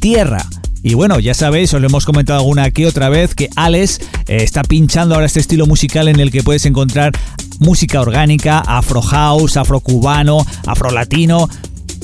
Tierra. 0.00 0.46
Y 0.82 0.94
bueno, 0.94 1.18
ya 1.18 1.34
sabéis, 1.34 1.74
os 1.74 1.80
lo 1.80 1.88
hemos 1.88 2.04
comentado 2.04 2.38
alguna 2.38 2.70
que 2.70 2.86
otra 2.86 3.08
vez, 3.08 3.34
que 3.34 3.48
Alex 3.56 4.00
eh, 4.28 4.38
está 4.42 4.62
pinchando 4.62 5.14
ahora 5.14 5.26
este 5.26 5.40
estilo 5.40 5.66
musical 5.66 6.06
en 6.06 6.20
el 6.20 6.30
que 6.30 6.44
puedes 6.44 6.64
encontrar 6.64 7.12
música 7.58 8.00
orgánica, 8.00 8.60
afro 8.60 9.02
house, 9.02 9.56
afro 9.56 9.80
cubano, 9.80 10.46
afro 10.64 10.90
latino, 10.90 11.48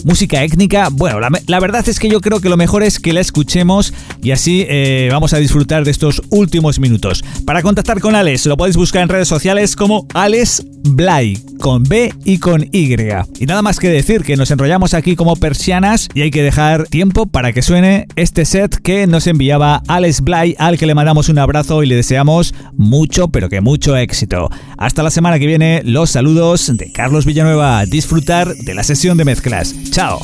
música 0.05 0.43
étnica. 0.43 0.89
Bueno, 0.91 1.19
la, 1.21 1.61
verdad 1.61 1.87
es 1.89 1.99
que 1.99 2.09
yo 2.09 2.21
creo 2.21 2.41
que 2.41 2.49
lo 2.49 2.57
mejor 2.57 2.83
es 2.83 2.99
que 2.99 3.13
la 3.13 3.21
escuchemos 3.21 3.93
y 4.23 4.31
así 4.31 4.65
eh, 4.69 5.09
vamos 5.11 5.33
a 5.33 5.39
disfrutar 5.39 5.85
de 5.85 5.91
estos 5.91 6.23
últimos 6.31 6.79
minutos. 6.79 7.25
Para 7.47 7.63
contactar 7.63 8.01
con 8.01 8.15
Alex 8.15 8.47
lo 8.47 8.57
podéis 8.57 8.77
buscar 8.77 9.03
en 9.03 9.09
redes 9.09 9.29
sociales 9.29 9.77
como 9.77 10.07
Alex 10.15 10.65
Blay, 10.85 11.39
con 11.61 11.85
B 11.85 12.13
y 12.25 12.39
con 12.39 12.65
Y. 12.73 12.93
Y 13.39 13.47
nada 13.47 13.63
más 13.63 13.79
que 13.79 13.89
decir 13.89 14.23
que 14.23 14.37
nos 14.37 14.51
enrollamos 14.51 14.95
aquí 14.95 15.17
como 15.17 15.37
persianas 15.37 16.09
y 16.15 16.23
hay 16.23 16.31
que 16.31 16.43
dejar 16.43 16.85
tiempo 16.89 17.27
para 17.27 17.53
que 17.53 17.63
suene 17.63 18.07
este 18.17 18.45
set 18.45 18.77
que 18.83 19.07
nos 19.07 19.27
enviaba 19.27 19.83
Alex 19.89 20.21
Blay, 20.23 20.57
al 20.59 20.79
que 20.79 20.87
le 20.87 20.95
mandamos 20.95 21.29
un 21.29 21.39
abrazo 21.39 21.83
y 21.83 21.87
le 21.87 21.97
deseamos 21.97 22.55
mucho, 22.75 23.29
pero 23.29 23.49
que 23.49 23.61
mucho 23.61 23.97
éxito. 23.97 24.51
Hasta 24.77 25.03
la 25.03 25.11
semana 25.11 25.39
que 25.39 25.47
viene, 25.47 25.83
los 25.85 26.11
saludos 26.11 26.71
de 26.77 26.91
Carlos 26.93 27.25
Villanueva. 27.25 27.85
Disfrutar 27.87 28.55
de 28.55 28.75
la 28.75 28.83
sesión 28.83 29.17
de 29.17 29.25
mezclas. 29.25 29.75
Chao. 29.93 30.23